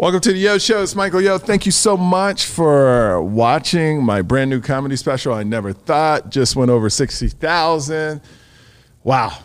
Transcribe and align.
Welcome 0.00 0.20
to 0.20 0.32
the 0.32 0.38
Yo 0.38 0.58
Show. 0.58 0.80
It's 0.84 0.94
Michael 0.94 1.20
Yo. 1.20 1.38
Thank 1.38 1.66
you 1.66 1.72
so 1.72 1.96
much 1.96 2.44
for 2.44 3.20
watching 3.20 4.00
my 4.00 4.22
brand 4.22 4.48
new 4.48 4.60
comedy 4.60 4.94
special. 4.94 5.34
I 5.34 5.42
never 5.42 5.72
thought 5.72 6.30
just 6.30 6.54
went 6.54 6.70
over 6.70 6.88
60,000. 6.88 8.20
Wow. 9.02 9.36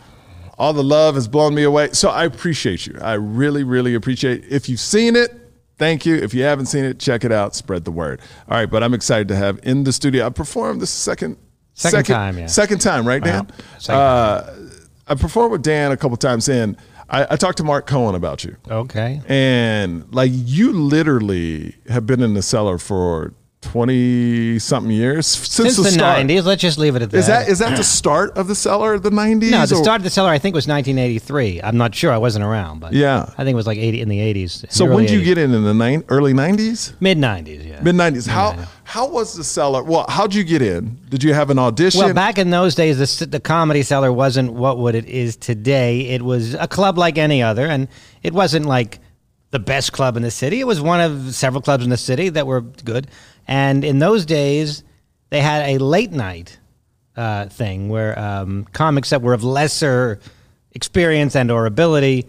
All 0.56 0.72
the 0.72 0.84
love 0.84 1.16
has 1.16 1.26
blown 1.26 1.56
me 1.56 1.64
away. 1.64 1.90
So 1.90 2.08
I 2.08 2.24
appreciate 2.24 2.86
you. 2.86 2.96
I 3.02 3.14
really, 3.14 3.64
really 3.64 3.96
appreciate 3.96 4.44
it. 4.44 4.52
If 4.52 4.68
you've 4.68 4.78
seen 4.78 5.16
it, 5.16 5.34
thank 5.76 6.06
you. 6.06 6.14
If 6.14 6.32
you 6.32 6.44
haven't 6.44 6.66
seen 6.66 6.84
it, 6.84 7.00
check 7.00 7.24
it 7.24 7.32
out. 7.32 7.56
Spread 7.56 7.84
the 7.84 7.90
word. 7.90 8.20
All 8.48 8.56
right, 8.56 8.70
but 8.70 8.84
I'm 8.84 8.94
excited 8.94 9.26
to 9.28 9.36
have 9.36 9.58
in 9.64 9.82
the 9.82 9.92
studio. 9.92 10.24
I 10.24 10.28
performed 10.28 10.80
the 10.80 10.86
second 10.86 11.36
Second 11.76 12.04
time, 12.04 12.38
yeah. 12.38 12.46
Second 12.46 12.80
time, 12.80 13.08
right, 13.08 13.20
Dan? 13.20 13.46
Wow. 13.46 13.54
Second 13.80 14.00
Uh, 14.00 14.54
I 15.08 15.14
performed 15.16 15.50
with 15.50 15.62
Dan 15.62 15.90
a 15.90 15.96
couple 15.96 16.16
times 16.16 16.48
in. 16.48 16.76
I, 17.14 17.26
I 17.30 17.36
talked 17.36 17.58
to 17.58 17.64
Mark 17.64 17.86
Cohen 17.86 18.14
about 18.14 18.44
you. 18.44 18.56
Okay. 18.68 19.20
And 19.28 20.12
like 20.12 20.32
you 20.34 20.72
literally 20.72 21.76
have 21.88 22.06
been 22.06 22.20
in 22.20 22.34
the 22.34 22.42
cellar 22.42 22.76
for 22.78 23.32
20 23.64 24.58
something 24.58 24.90
years 24.92 25.26
since, 25.26 25.74
Since 25.74 25.76
the, 25.76 25.90
start. 25.92 26.18
90s, 26.26 26.44
let's 26.44 26.62
just 26.62 26.78
leave 26.78 26.96
it 26.96 27.02
at 27.02 27.10
that. 27.10 27.18
Is 27.18 27.26
that 27.26 27.48
is 27.48 27.58
that 27.58 27.76
the 27.76 27.84
start 28.00 28.36
of 28.36 28.46
the 28.46 28.54
cellar, 28.54 28.98
the 28.98 29.10
90s? 29.10 29.50
no, 29.50 29.66
the 29.66 29.74
or- 29.76 29.82
start 29.82 30.00
of 30.00 30.04
the 30.04 30.10
cellar 30.10 30.30
I 30.30 30.38
think 30.38 30.54
was 30.54 30.66
1983. 30.68 31.62
I'm 31.62 31.76
not 31.76 31.94
sure. 31.94 32.12
I 32.12 32.18
wasn't 32.18 32.44
around, 32.44 32.80
but 32.80 32.92
Yeah. 32.92 33.22
I 33.38 33.44
think 33.44 33.54
it 33.54 33.56
was 33.56 33.66
like 33.66 33.78
80 33.78 34.00
in 34.00 34.08
the 34.08 34.18
80s. 34.18 34.70
So 34.70 34.86
when 34.86 35.06
did 35.06 35.12
you 35.12 35.22
get 35.24 35.38
in 35.38 35.52
in 35.52 35.64
the 35.64 35.74
nine, 35.74 36.04
early 36.08 36.32
90s? 36.32 36.94
mid 37.00 37.18
90s? 37.18 37.66
Yeah. 37.66 37.80
Mid 37.82 37.94
90s. 37.96 38.28
How 38.28 38.56
how 38.84 39.08
was 39.08 39.34
the 39.34 39.44
cellar? 39.44 39.82
Well, 39.82 40.04
how'd 40.08 40.34
you 40.34 40.44
get 40.44 40.62
in? 40.62 40.98
Did 41.08 41.24
you 41.24 41.32
have 41.34 41.50
an 41.50 41.58
audition? 41.58 42.00
Well, 42.00 42.12
back 42.14 42.38
in 42.38 42.50
those 42.50 42.74
days, 42.74 43.18
the, 43.18 43.26
the 43.26 43.40
comedy 43.40 43.82
cellar 43.82 44.12
wasn't 44.12 44.52
what 44.52 44.78
what 44.78 44.94
it 44.94 45.06
is 45.06 45.36
today. 45.36 46.00
It 46.08 46.22
was 46.22 46.54
a 46.54 46.68
club 46.68 46.98
like 46.98 47.16
any 47.18 47.42
other, 47.42 47.66
and 47.66 47.88
it 48.22 48.32
wasn't 48.34 48.66
like 48.66 48.98
the 49.50 49.58
best 49.60 49.92
club 49.92 50.16
in 50.16 50.22
the 50.22 50.30
city. 50.30 50.60
It 50.60 50.66
was 50.66 50.80
one 50.80 51.00
of 51.00 51.34
several 51.34 51.62
clubs 51.62 51.84
in 51.84 51.90
the 51.90 51.96
city 51.96 52.28
that 52.30 52.46
were 52.46 52.60
good. 52.60 53.06
And 53.46 53.84
in 53.84 53.98
those 53.98 54.24
days, 54.24 54.84
they 55.30 55.40
had 55.40 55.68
a 55.68 55.78
late 55.78 56.12
night 56.12 56.58
uh, 57.16 57.46
thing 57.46 57.88
where 57.88 58.18
um, 58.18 58.64
comics 58.72 59.10
that 59.10 59.22
were 59.22 59.34
of 59.34 59.44
lesser 59.44 60.20
experience 60.72 61.36
and 61.36 61.50
or 61.50 61.66
ability 61.66 62.26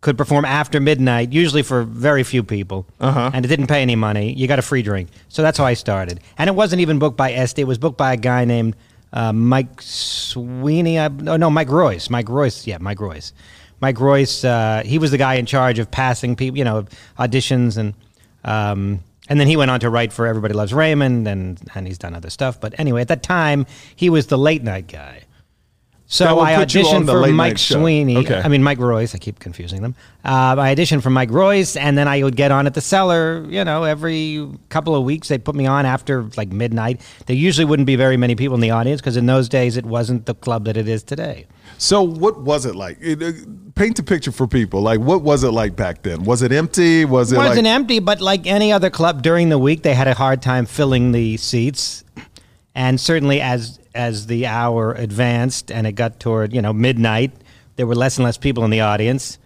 could 0.00 0.18
perform 0.18 0.44
after 0.44 0.80
midnight, 0.80 1.32
usually 1.32 1.62
for 1.62 1.84
very 1.84 2.24
few 2.24 2.42
people, 2.42 2.86
uh-huh. 3.00 3.30
and 3.32 3.44
it 3.44 3.48
didn't 3.48 3.68
pay 3.68 3.82
any 3.82 3.94
money. 3.94 4.32
You 4.32 4.48
got 4.48 4.58
a 4.58 4.62
free 4.62 4.82
drink, 4.82 5.08
so 5.28 5.42
that's 5.42 5.56
how 5.56 5.64
I 5.64 5.74
started. 5.74 6.20
And 6.36 6.48
it 6.48 6.54
wasn't 6.54 6.80
even 6.82 6.98
booked 6.98 7.16
by 7.16 7.32
Estee; 7.32 7.62
it 7.62 7.66
was 7.66 7.78
booked 7.78 7.98
by 7.98 8.12
a 8.12 8.16
guy 8.16 8.44
named 8.44 8.76
uh, 9.12 9.32
Mike 9.32 9.80
Sweeney. 9.80 10.98
I, 10.98 11.08
no, 11.08 11.36
no, 11.36 11.50
Mike 11.50 11.68
Royce. 11.68 12.10
Mike 12.10 12.28
Royce, 12.28 12.66
yeah, 12.66 12.78
Mike 12.80 13.00
Royce. 13.00 13.32
Mike 13.80 14.00
Royce. 14.00 14.44
Uh, 14.44 14.82
he 14.84 14.98
was 14.98 15.12
the 15.12 15.18
guy 15.18 15.34
in 15.34 15.46
charge 15.46 15.78
of 15.78 15.90
passing 15.90 16.36
people, 16.36 16.58
you 16.58 16.64
know, 16.64 16.84
auditions 17.18 17.78
and. 17.78 17.94
Um, 18.44 19.04
and 19.28 19.38
then 19.38 19.46
he 19.46 19.56
went 19.56 19.70
on 19.70 19.80
to 19.80 19.90
write 19.90 20.12
for 20.12 20.26
Everybody 20.26 20.54
Loves 20.54 20.74
Raymond, 20.74 21.28
and, 21.28 21.60
and 21.74 21.86
he's 21.86 21.98
done 21.98 22.14
other 22.14 22.30
stuff. 22.30 22.60
But 22.60 22.78
anyway, 22.78 23.02
at 23.02 23.08
that 23.08 23.22
time, 23.22 23.66
he 23.94 24.10
was 24.10 24.26
the 24.26 24.38
late 24.38 24.62
night 24.62 24.88
guy. 24.88 25.22
So 26.12 26.40
I 26.40 26.56
put 26.56 26.74
you 26.74 26.82
on 26.82 27.06
auditioned 27.06 27.06
for 27.06 27.32
Mike. 27.32 27.56
Sweeney. 27.56 28.18
Okay. 28.18 28.42
I 28.44 28.48
mean 28.48 28.62
Mike 28.62 28.78
Royce. 28.78 29.14
I 29.14 29.18
keep 29.18 29.38
confusing 29.38 29.80
them. 29.80 29.94
Uh, 30.22 30.56
I 30.58 30.74
auditioned 30.74 31.02
for 31.02 31.08
Mike 31.08 31.30
Royce, 31.30 31.74
and 31.74 31.96
then 31.96 32.06
I 32.06 32.22
would 32.22 32.36
get 32.36 32.50
on 32.50 32.66
at 32.66 32.74
the 32.74 32.82
cellar. 32.82 33.46
You 33.48 33.64
know, 33.64 33.84
every 33.84 34.46
couple 34.68 34.94
of 34.94 35.04
weeks 35.04 35.28
they'd 35.28 35.42
put 35.42 35.54
me 35.54 35.66
on 35.66 35.86
after 35.86 36.24
like 36.36 36.52
midnight. 36.52 37.00
There 37.24 37.34
usually 37.34 37.64
wouldn't 37.64 37.86
be 37.86 37.96
very 37.96 38.18
many 38.18 38.34
people 38.34 38.54
in 38.54 38.60
the 38.60 38.72
audience 38.72 39.00
because 39.00 39.16
in 39.16 39.24
those 39.24 39.48
days 39.48 39.78
it 39.78 39.86
wasn't 39.86 40.26
the 40.26 40.34
club 40.34 40.66
that 40.66 40.76
it 40.76 40.86
is 40.86 41.02
today. 41.02 41.46
so 41.78 42.02
what 42.02 42.42
was 42.42 42.66
it 42.66 42.76
like? 42.76 42.98
It, 43.00 43.22
uh, 43.22 43.32
paint 43.74 43.98
a 43.98 44.02
picture 44.02 44.32
for 44.32 44.46
people. 44.46 44.82
Like 44.82 45.00
what 45.00 45.22
was 45.22 45.44
it 45.44 45.52
like 45.52 45.76
back 45.76 46.02
then? 46.02 46.24
Was 46.24 46.42
it 46.42 46.52
empty? 46.52 47.06
Was 47.06 47.32
it 47.32 47.36
It 47.36 47.38
wasn't 47.38 47.64
like 47.64 47.74
empty, 47.74 48.00
but 48.00 48.20
like 48.20 48.46
any 48.46 48.70
other 48.70 48.90
club 48.90 49.22
during 49.22 49.48
the 49.48 49.58
week, 49.58 49.82
they 49.82 49.94
had 49.94 50.08
a 50.08 50.14
hard 50.14 50.42
time 50.42 50.66
filling 50.66 51.12
the 51.12 51.38
seats. 51.38 52.04
And 52.74 53.00
certainly, 53.00 53.40
as 53.40 53.78
as 53.94 54.26
the 54.26 54.46
hour 54.46 54.92
advanced 54.92 55.70
and 55.70 55.86
it 55.86 55.92
got 55.92 56.20
toward 56.20 56.52
you 56.52 56.62
know 56.62 56.72
midnight, 56.72 57.32
there 57.76 57.86
were 57.86 57.94
less 57.94 58.16
and 58.16 58.24
less 58.24 58.38
people 58.38 58.64
in 58.64 58.70
the 58.70 58.80
audience. 58.80 59.38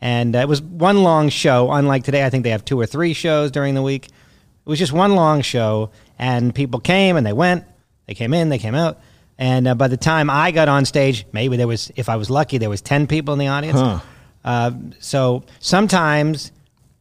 And 0.00 0.34
uh, 0.34 0.40
it 0.40 0.48
was 0.48 0.60
one 0.60 1.04
long 1.04 1.28
show. 1.28 1.70
Unlike 1.70 2.04
today, 2.04 2.24
I 2.24 2.30
think 2.30 2.42
they 2.42 2.50
have 2.50 2.64
two 2.64 2.80
or 2.80 2.86
three 2.86 3.12
shows 3.12 3.52
during 3.52 3.74
the 3.74 3.82
week. 3.82 4.06
It 4.06 4.68
was 4.68 4.78
just 4.78 4.92
one 4.92 5.14
long 5.14 5.42
show, 5.42 5.90
and 6.18 6.54
people 6.54 6.80
came 6.80 7.16
and 7.16 7.24
they 7.26 7.32
went. 7.32 7.64
They 8.06 8.14
came 8.14 8.34
in, 8.34 8.48
they 8.48 8.58
came 8.58 8.74
out. 8.74 9.00
And 9.38 9.66
uh, 9.66 9.74
by 9.74 9.88
the 9.88 9.96
time 9.96 10.28
I 10.28 10.50
got 10.50 10.68
on 10.68 10.84
stage, 10.84 11.24
maybe 11.32 11.56
there 11.56 11.68
was, 11.68 11.90
if 11.96 12.08
I 12.08 12.16
was 12.16 12.30
lucky, 12.30 12.58
there 12.58 12.70
was 12.70 12.80
ten 12.80 13.06
people 13.06 13.32
in 13.32 13.38
the 13.38 13.48
audience. 13.48 13.78
Huh. 13.78 14.00
Uh, 14.44 14.72
so 14.98 15.44
sometimes 15.60 16.52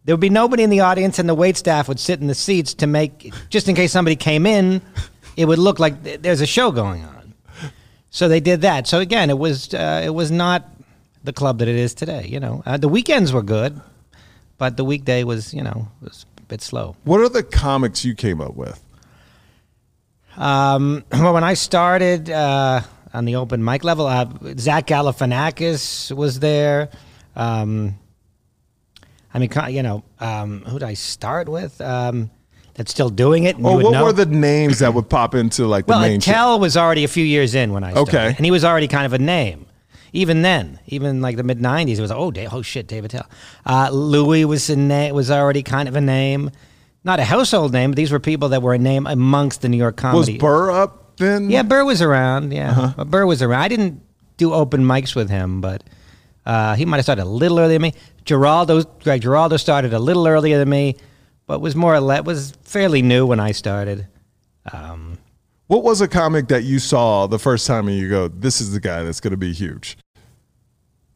there 0.06 0.14
would 0.14 0.22
be 0.22 0.30
nobody 0.30 0.64
in 0.64 0.70
the 0.70 0.80
audience, 0.82 1.20
and 1.20 1.28
the 1.28 1.36
wait 1.36 1.58
staff 1.58 1.88
would 1.88 2.00
sit 2.00 2.20
in 2.20 2.28
the 2.28 2.36
seats 2.36 2.74
to 2.76 2.88
make, 2.88 3.34
just 3.50 3.68
in 3.68 3.76
case 3.76 3.92
somebody 3.92 4.16
came 4.16 4.46
in, 4.46 4.82
it 5.38 5.46
would 5.46 5.60
look 5.60 5.80
like 5.80 6.04
th- 6.04 6.22
there's 6.22 6.42
a 6.42 6.46
show 6.46 6.72
going 6.72 7.04
on. 7.06 7.34
So 8.10 8.28
they 8.28 8.42
did 8.42 8.62
that. 8.62 8.88
So 8.88 9.00
again, 9.00 9.30
it 9.30 9.38
was 9.38 9.74
uh, 9.74 10.02
it 10.04 10.14
was 10.14 10.32
not 10.32 10.70
the 11.24 11.32
club 11.34 11.60
that 11.60 11.68
it 11.68 11.76
is 11.76 11.94
today. 11.94 12.28
You 12.28 12.40
know, 12.40 12.62
uh, 12.66 12.78
the 12.78 12.90
weekends 12.90 13.32
were 13.32 13.42
good, 13.42 13.80
but 14.58 14.76
the 14.76 14.84
weekday 14.84 15.24
was 15.24 15.54
you 15.54 15.64
know 15.64 15.88
was 16.02 16.26
a 16.38 16.42
bit 16.44 16.62
slow. 16.62 16.96
what 17.06 17.22
are 17.22 17.30
the 17.30 17.44
comics 17.44 18.04
you 18.04 18.14
came 18.14 18.42
up 18.42 18.56
with? 18.56 18.84
Um, 20.36 21.06
well, 21.12 21.34
when 21.34 21.46
I 21.46 21.54
started 21.54 22.30
uh, 22.30 22.82
on 23.14 23.26
the 23.26 23.36
open 23.38 23.64
mic 23.64 23.86
level, 23.86 24.08
uh, 24.08 24.26
Zach 24.58 24.88
Galifianakis 24.88 26.14
was 26.16 26.40
there. 26.40 26.90
Um, 27.36 27.98
I 29.34 29.40
mean, 29.40 29.50
you 29.70 29.84
know, 29.84 30.04
um, 30.20 30.64
who 30.64 30.80
did 30.80 30.88
I 30.88 30.96
start 30.96 31.48
with? 31.48 31.80
Um, 31.80 32.30
that's 32.76 32.92
still 32.92 33.10
doing 33.10 33.44
it. 33.44 33.56
Or 33.58 33.76
would 33.76 33.84
what 33.86 33.92
know? 33.92 34.04
were 34.06 34.14
the 34.14 34.26
names 34.26 34.80
that 34.80 34.94
would 34.94 35.10
pop 35.10 35.36
into 35.36 35.66
like 35.68 35.86
the 35.86 35.92
well, 35.92 36.02
main? 36.02 36.18
Attell 36.18 36.60
was 36.60 36.78
already 36.78 37.04
a 37.04 37.08
few 37.08 37.26
years 37.26 37.54
in 37.56 37.74
when 37.74 37.84
I 37.84 37.92
started, 37.92 38.10
Okay. 38.16 38.34
and 38.38 38.46
he 38.46 38.52
was 38.52 38.64
already 38.64 38.88
kind 38.88 39.06
of 39.06 39.14
a 39.14 39.20
name. 39.20 39.66
Even 40.14 40.42
then, 40.42 40.80
even 40.88 41.22
like 41.22 41.38
the 41.38 41.44
mid 41.44 41.60
'90s, 41.60 41.98
it 41.98 42.02
was 42.02 42.12
oh, 42.12 42.32
Da- 42.32 42.48
oh 42.52 42.62
shit, 42.62 42.88
Dave 42.88 43.06
Attell. 43.06 43.26
Uh, 43.66 43.90
Louis 43.92 44.44
was 44.46 44.70
a 44.70 44.76
na- 44.76 45.14
was 45.14 45.32
already 45.32 45.64
kind 45.64 45.88
of 45.88 45.96
a 45.96 46.02
name, 46.02 46.52
not 47.06 47.20
a 47.20 47.24
household 47.24 47.72
name, 47.72 47.92
but 47.92 47.96
these 47.96 48.12
were 48.12 48.20
people 48.20 48.50
that 48.50 48.62
were 48.62 48.74
a 48.74 48.78
name 48.78 49.08
amongst 49.08 49.62
the 49.62 49.70
New 49.70 49.78
York 49.78 49.96
comedy. 49.96 50.34
Was. 50.34 50.40
Burr 50.42 50.72
up 50.72 51.16
then? 51.18 51.50
Yeah, 51.50 51.64
Burr 51.64 51.86
was 51.86 52.02
around. 52.02 52.52
Yeah, 52.52 52.72
Uh-huh. 52.72 52.94
But 52.98 53.10
Burr 53.10 53.26
was 53.26 53.42
around. 53.42 53.62
I 53.62 53.68
didn't 53.70 54.02
do 54.36 54.54
open 54.54 54.84
mics 54.84 55.16
with 55.16 55.30
him, 55.30 55.62
but 55.62 55.84
uh, 56.46 56.76
he 56.76 56.84
might 56.86 56.98
have 56.98 57.06
started 57.06 57.24
a 57.24 57.26
little 57.26 57.60
earlier 57.60 57.76
than 57.76 57.82
me. 57.84 57.94
Giraldo, 58.26 58.84
Greg 59.04 59.22
Giraldo 59.22 59.56
started 59.58 59.94
a 59.94 60.00
little 60.00 60.28
earlier 60.28 60.58
than 60.60 60.68
me, 60.70 60.98
but 61.52 61.60
was 61.60 61.76
more 61.76 61.94
or 61.94 62.00
less 62.00 62.24
was 62.24 62.54
fairly 62.64 63.02
new 63.02 63.26
when 63.26 63.42
I 63.42 63.52
started. 63.52 64.08
Um, 64.72 65.18
What 65.68 65.84
was 65.84 66.00
a 66.00 66.08
comic 66.08 66.48
that 66.48 66.64
you 66.64 66.80
saw 66.80 67.28
the 67.28 67.40
first 67.40 67.68
time 67.68 67.90
and 67.90 67.98
you 67.98 68.08
go, 68.08 68.30
"This 68.30 68.62
is 68.62 68.72
the 68.72 68.80
guy 68.80 69.04
that's 69.04 69.20
going 69.20 69.32
to 69.32 69.38
be 69.38 69.52
huge"? 69.52 69.98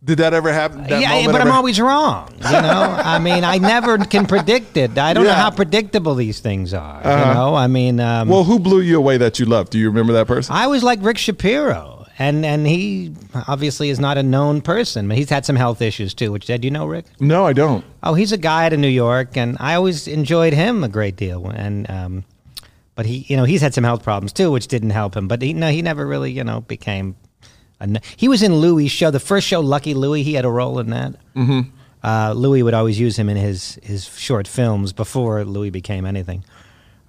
Did 0.03 0.18
that 0.18 0.34
ever 0.34 0.51
happen? 0.51 0.84
That 0.84 1.01
yeah, 1.01 1.25
but 1.31 1.40
I'm 1.40 1.53
always 1.53 1.79
wrong. 1.79 2.34
You 2.35 2.51
know, 2.51 2.97
I 3.16 3.18
mean, 3.18 3.46
I 3.46 3.59
never 3.59 3.97
can 3.97 4.25
predict 4.25 4.75
it. 4.75 4.97
I 4.97 5.13
don't 5.13 5.23
know 5.23 5.31
how 5.31 5.51
predictable 5.51 6.16
these 6.16 6.41
things 6.41 6.73
are. 6.73 7.00
Uh-huh. 7.02 7.29
You 7.29 7.34
know, 7.34 7.56
I 7.56 7.67
mean, 7.67 8.02
um, 8.02 8.28
Well, 8.28 8.44
who 8.44 8.59
blew 8.59 8.81
you 8.81 8.97
away 8.97 9.16
that 9.16 9.40
you 9.40 9.46
loved? 9.46 9.72
Do 9.72 9.79
you 9.79 9.88
remember 9.88 10.12
that 10.13 10.28
person? 10.28 10.53
I 10.53 10.67
was 10.67 10.84
like 10.84 11.00
Rick 11.02 11.17
Shapiro, 11.17 11.95
and 12.18 12.46
and 12.46 12.66
he 12.66 13.14
obviously 13.48 13.90
is 13.90 14.00
not 14.00 14.18
a 14.18 14.24
known 14.24 14.62
person. 14.62 15.08
But 15.08 15.18
he's 15.18 15.30
had 15.30 15.46
some 15.46 15.56
health 15.56 15.81
issues 15.81 16.14
too. 16.14 16.31
Which 16.31 16.46
did 16.46 16.64
you 16.64 16.72
know, 16.72 16.86
Rick? 16.86 17.06
no, 17.20 17.46
I 17.46 17.53
don't. 17.53 17.84
Oh, 18.03 18.14
he's 18.14 18.31
a 18.31 18.38
guy 18.38 18.66
out 18.66 18.74
of 18.74 18.80
New 18.80 18.88
York, 18.88 19.36
and 19.36 19.58
I 19.59 19.76
always 19.76 20.08
enjoyed 20.08 20.53
him 20.53 20.84
a 20.84 20.90
great 20.90 21.16
deal. 21.16 21.48
And 21.48 21.90
um, 21.90 22.26
but 22.96 23.06
he, 23.06 23.26
you 23.28 23.36
know, 23.36 23.44
he's 23.44 23.62
had 23.62 23.74
some 23.74 23.84
health 23.84 24.03
problems 24.03 24.31
too, 24.34 24.52
which 24.52 24.68
didn't 24.68 24.92
help 24.92 25.16
him. 25.16 25.28
But 25.28 25.42
he, 25.42 25.53
no, 25.53 25.70
he 25.70 25.81
never 25.81 26.06
really, 26.06 26.31
you 26.31 26.44
know, 26.44 26.62
became. 26.62 27.16
A, 27.81 28.00
he 28.16 28.30
was 28.30 28.42
in 28.42 28.56
Louis' 28.56 28.88
show, 28.88 29.12
the 29.12 29.20
first 29.20 29.46
show, 29.46 29.59
Lucky 29.59 29.94
Louie. 29.94 30.24
He 30.24 30.34
had 30.34 30.46
a 30.46 30.50
role 30.50 30.80
in 30.80 30.92
that. 30.92 31.16
Mm-hmm. 31.36 31.70
Uh, 32.02 32.34
Louis 32.34 32.64
would 32.64 32.74
always 32.74 33.00
use 33.00 33.18
him 33.18 33.30
in 33.30 33.36
his 33.36 33.78
his 33.84 34.06
short 34.06 34.47
films 34.47 34.94
before 34.94 35.44
Louis 35.44 35.72
became 35.72 36.06
anything. 36.06 36.46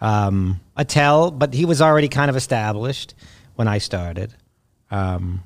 Um, 0.00 0.60
Attell, 0.76 1.30
but 1.30 1.54
he 1.54 1.64
was 1.64 1.80
already 1.80 2.08
kind 2.08 2.28
of 2.28 2.36
established 2.36 3.14
when 3.54 3.68
I 3.68 3.78
started. 3.78 4.34
Um, 4.90 5.42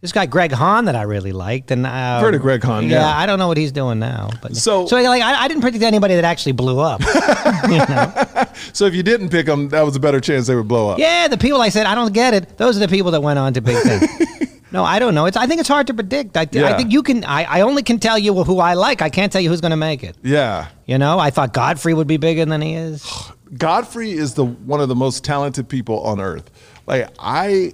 this 0.00 0.12
guy 0.12 0.26
Greg 0.26 0.52
Hahn 0.52 0.84
that 0.84 0.94
I 0.94 1.02
really 1.02 1.32
liked, 1.32 1.72
and 1.72 1.84
uh, 1.84 2.20
heard 2.20 2.34
of 2.34 2.40
Greg 2.40 2.62
Hahn, 2.62 2.88
yeah. 2.88 3.04
I 3.04 3.26
don't 3.26 3.40
know 3.40 3.48
what 3.48 3.56
he's 3.56 3.72
doing 3.72 3.98
now, 3.98 4.30
but 4.40 4.54
So- 4.56 4.86
so 4.86 4.94
like 4.96 5.22
I, 5.22 5.42
I 5.44 5.48
didn't 5.48 5.62
predict 5.62 5.82
anybody 5.82 6.14
that 6.14 6.24
actually 6.24 6.52
blew 6.52 6.78
up. 6.78 7.00
you 7.68 7.78
know? 7.78 8.44
So 8.72 8.84
if 8.86 8.94
you 8.94 9.02
didn't 9.02 9.30
pick 9.30 9.46
them, 9.46 9.70
that 9.70 9.82
was 9.82 9.96
a 9.96 10.00
better 10.00 10.20
chance 10.20 10.46
they 10.46 10.54
would 10.54 10.68
blow 10.68 10.90
up. 10.90 10.98
Yeah, 11.00 11.26
the 11.26 11.36
people 11.38 11.60
I 11.60 11.68
said 11.70 11.86
I 11.86 11.94
don't 11.96 12.12
get 12.14 12.32
it. 12.34 12.56
Those 12.58 12.76
are 12.76 12.80
the 12.80 12.88
people 12.88 13.10
that 13.12 13.22
went 13.22 13.38
on 13.40 13.54
to 13.54 13.60
big 13.60 13.82
things. 13.82 14.62
no, 14.72 14.84
I 14.84 15.00
don't 15.00 15.16
know. 15.16 15.26
It's 15.26 15.36
I 15.36 15.48
think 15.48 15.58
it's 15.58 15.68
hard 15.68 15.88
to 15.88 15.94
predict. 15.94 16.36
I, 16.36 16.46
Yeah. 16.52 16.66
I 16.66 16.76
think 16.76 16.92
you 16.92 17.02
can. 17.02 17.24
I, 17.24 17.42
I 17.44 17.60
only 17.62 17.82
can 17.82 17.98
tell 17.98 18.18
you 18.18 18.44
who 18.44 18.60
I 18.60 18.74
like. 18.74 19.02
I 19.02 19.08
can't 19.10 19.32
tell 19.32 19.40
you 19.40 19.48
who's 19.48 19.60
going 19.60 19.70
to 19.72 19.76
make 19.76 20.04
it. 20.04 20.16
Yeah. 20.22 20.68
You 20.86 20.98
know, 20.98 21.18
I 21.18 21.30
thought 21.30 21.52
Godfrey 21.52 21.92
would 21.94 22.06
be 22.06 22.18
bigger 22.18 22.44
than 22.44 22.60
he 22.62 22.74
is. 22.74 23.04
Godfrey 23.56 24.12
is 24.12 24.34
the 24.34 24.44
one 24.44 24.80
of 24.80 24.88
the 24.88 24.94
most 24.94 25.24
talented 25.24 25.68
people 25.68 26.00
on 26.02 26.20
earth. 26.20 26.48
Like 26.86 27.08
I, 27.18 27.72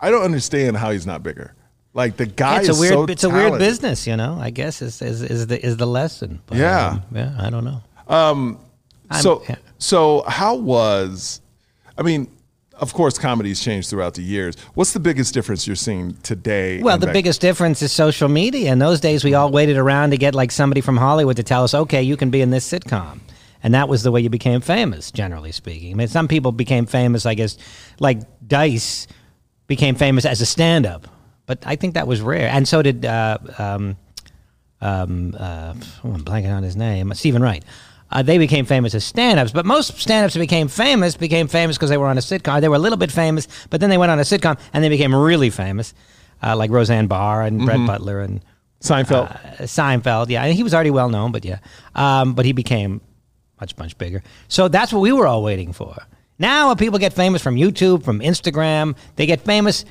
I 0.00 0.10
don't 0.10 0.22
understand 0.22 0.76
how 0.76 0.90
he's 0.90 1.06
not 1.06 1.22
bigger. 1.22 1.54
Like 1.94 2.16
the 2.18 2.26
guy 2.26 2.60
it's 2.60 2.68
a 2.68 2.72
is 2.72 2.80
weird 2.80 2.92
so 2.92 3.04
it's 3.04 3.24
a 3.24 3.30
weird 3.30 3.58
business, 3.58 4.06
you 4.06 4.16
know. 4.16 4.36
I 4.38 4.50
guess 4.50 4.82
is 4.82 5.00
is, 5.00 5.22
is 5.22 5.46
the 5.46 5.64
is 5.64 5.76
the 5.78 5.86
lesson. 5.86 6.40
But, 6.46 6.58
Yeah. 6.58 6.88
um, 6.88 7.02
yeah. 7.14 7.34
I 7.38 7.48
don't 7.50 7.64
know. 7.64 7.80
I'm- 8.08 8.58
So, 9.22 9.42
yeah. 9.48 9.56
so 9.78 10.22
how 10.26 10.56
was? 10.56 11.40
I 11.96 12.02
mean, 12.02 12.28
of 12.74 12.92
course, 12.92 13.16
comedy's 13.18 13.60
changed 13.60 13.88
throughout 13.88 14.12
the 14.14 14.22
years. 14.22 14.56
What's 14.74 14.92
the 14.92 15.00
biggest 15.00 15.32
difference 15.32 15.66
you're 15.66 15.76
seeing 15.76 16.12
today? 16.22 16.82
Well, 16.82 16.98
the 16.98 17.06
back- 17.06 17.14
biggest 17.14 17.40
difference 17.40 17.80
is 17.80 17.92
social 17.92 18.28
media. 18.28 18.70
In 18.72 18.78
those 18.80 19.00
days, 19.00 19.24
we 19.24 19.32
all 19.32 19.50
waited 19.50 19.78
around 19.78 20.10
to 20.10 20.18
get 20.18 20.34
like 20.34 20.50
somebody 20.52 20.82
from 20.82 20.98
Hollywood 20.98 21.36
to 21.36 21.42
tell 21.42 21.64
us, 21.64 21.72
"Okay, 21.72 22.02
you 22.02 22.16
can 22.18 22.28
be 22.30 22.42
in 22.42 22.50
this 22.50 22.70
sitcom," 22.70 23.20
and 23.62 23.72
that 23.72 23.88
was 23.88 24.02
the 24.02 24.10
way 24.12 24.20
you 24.20 24.28
became 24.28 24.60
famous. 24.60 25.10
Generally 25.10 25.52
speaking, 25.52 25.92
I 25.92 25.94
mean, 25.94 26.08
some 26.08 26.28
people 26.28 26.52
became 26.52 26.84
famous, 26.84 27.24
I 27.24 27.32
guess, 27.34 27.56
like 28.00 28.18
Dice 28.46 29.06
became 29.66 29.94
famous 29.94 30.24
as 30.24 30.40
a 30.40 30.46
stand-up, 30.46 31.06
but 31.46 31.58
I 31.66 31.76
think 31.76 31.94
that 31.94 32.06
was 32.06 32.20
rare, 32.20 32.48
and 32.48 32.66
so 32.66 32.82
did. 32.82 33.04
Uh, 33.04 33.38
um, 33.58 33.96
um, 34.80 35.34
uh, 35.38 35.74
oh, 36.04 36.12
I'm 36.12 36.22
blanking 36.22 36.54
on 36.54 36.62
his 36.62 36.76
name, 36.76 37.12
Stephen 37.14 37.42
Wright. 37.42 37.64
Uh, 38.10 38.22
they 38.22 38.38
became 38.38 38.64
famous 38.64 38.94
as 38.94 39.04
stand-ups, 39.04 39.50
but 39.50 39.66
most 39.66 39.98
stand-ups 39.98 40.34
who 40.34 40.40
became 40.40 40.68
famous 40.68 41.16
became 41.16 41.48
famous 41.48 41.76
because 41.76 41.90
they 41.90 41.96
were 41.96 42.06
on 42.06 42.18
a 42.18 42.20
sitcom. 42.20 42.60
They 42.60 42.68
were 42.68 42.76
a 42.76 42.80
little 42.80 42.98
bit 42.98 43.10
famous, 43.10 43.48
but 43.70 43.80
then 43.80 43.90
they 43.90 43.98
went 43.98 44.12
on 44.12 44.18
a 44.18 44.22
sitcom 44.22 44.58
and 44.72 44.84
they 44.84 44.88
became 44.88 45.14
really 45.14 45.50
famous, 45.50 45.92
uh, 46.42 46.54
like 46.54 46.70
Roseanne 46.70 47.08
Barr 47.08 47.42
and 47.42 47.64
Brett 47.64 47.84
Butler 47.84 48.20
and 48.20 48.44
Seinfeld. 48.80 49.30
uh, 49.30 49.64
Seinfeld. 49.64 50.28
Yeah, 50.28 50.44
and 50.44 50.54
he 50.54 50.62
was 50.62 50.72
already 50.72 50.90
well 50.90 51.08
known, 51.08 51.32
but 51.32 51.44
yeah, 51.44 51.58
um, 51.96 52.34
but 52.34 52.44
he 52.44 52.52
became 52.52 53.00
much 53.60 53.76
much 53.76 53.98
bigger. 53.98 54.22
So 54.46 54.68
that's 54.68 54.92
what 54.92 55.00
we 55.00 55.10
were 55.10 55.26
all 55.26 55.42
waiting 55.42 55.72
for. 55.72 55.96
Now 56.38 56.68
when 56.68 56.76
people 56.76 56.98
get 56.98 57.12
famous 57.12 57.42
from 57.42 57.56
YouTube, 57.56 58.04
from 58.04 58.20
Instagram, 58.20 58.96
they 59.16 59.26
get 59.26 59.40
famous, 59.40 59.84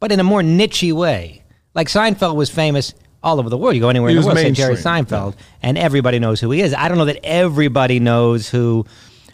but 0.00 0.12
in 0.12 0.20
a 0.20 0.24
more 0.24 0.40
nichey 0.42 0.92
way. 0.92 1.44
Like 1.74 1.88
Seinfeld 1.88 2.36
was 2.36 2.50
famous 2.50 2.94
all 3.22 3.40
over 3.40 3.48
the 3.48 3.58
world. 3.58 3.74
You 3.74 3.80
go 3.80 3.88
anywhere 3.88 4.10
He 4.10 4.16
in 4.16 4.22
the 4.22 4.26
world, 4.26 4.38
say 4.38 4.50
Jerry 4.52 4.74
Seinfeld, 4.76 5.34
and 5.62 5.78
everybody 5.78 6.18
knows 6.18 6.40
who 6.40 6.50
he 6.50 6.60
is. 6.60 6.74
I 6.74 6.88
don't 6.88 6.98
know 6.98 7.06
that 7.06 7.24
everybody 7.24 7.98
knows 7.98 8.48
who. 8.48 8.86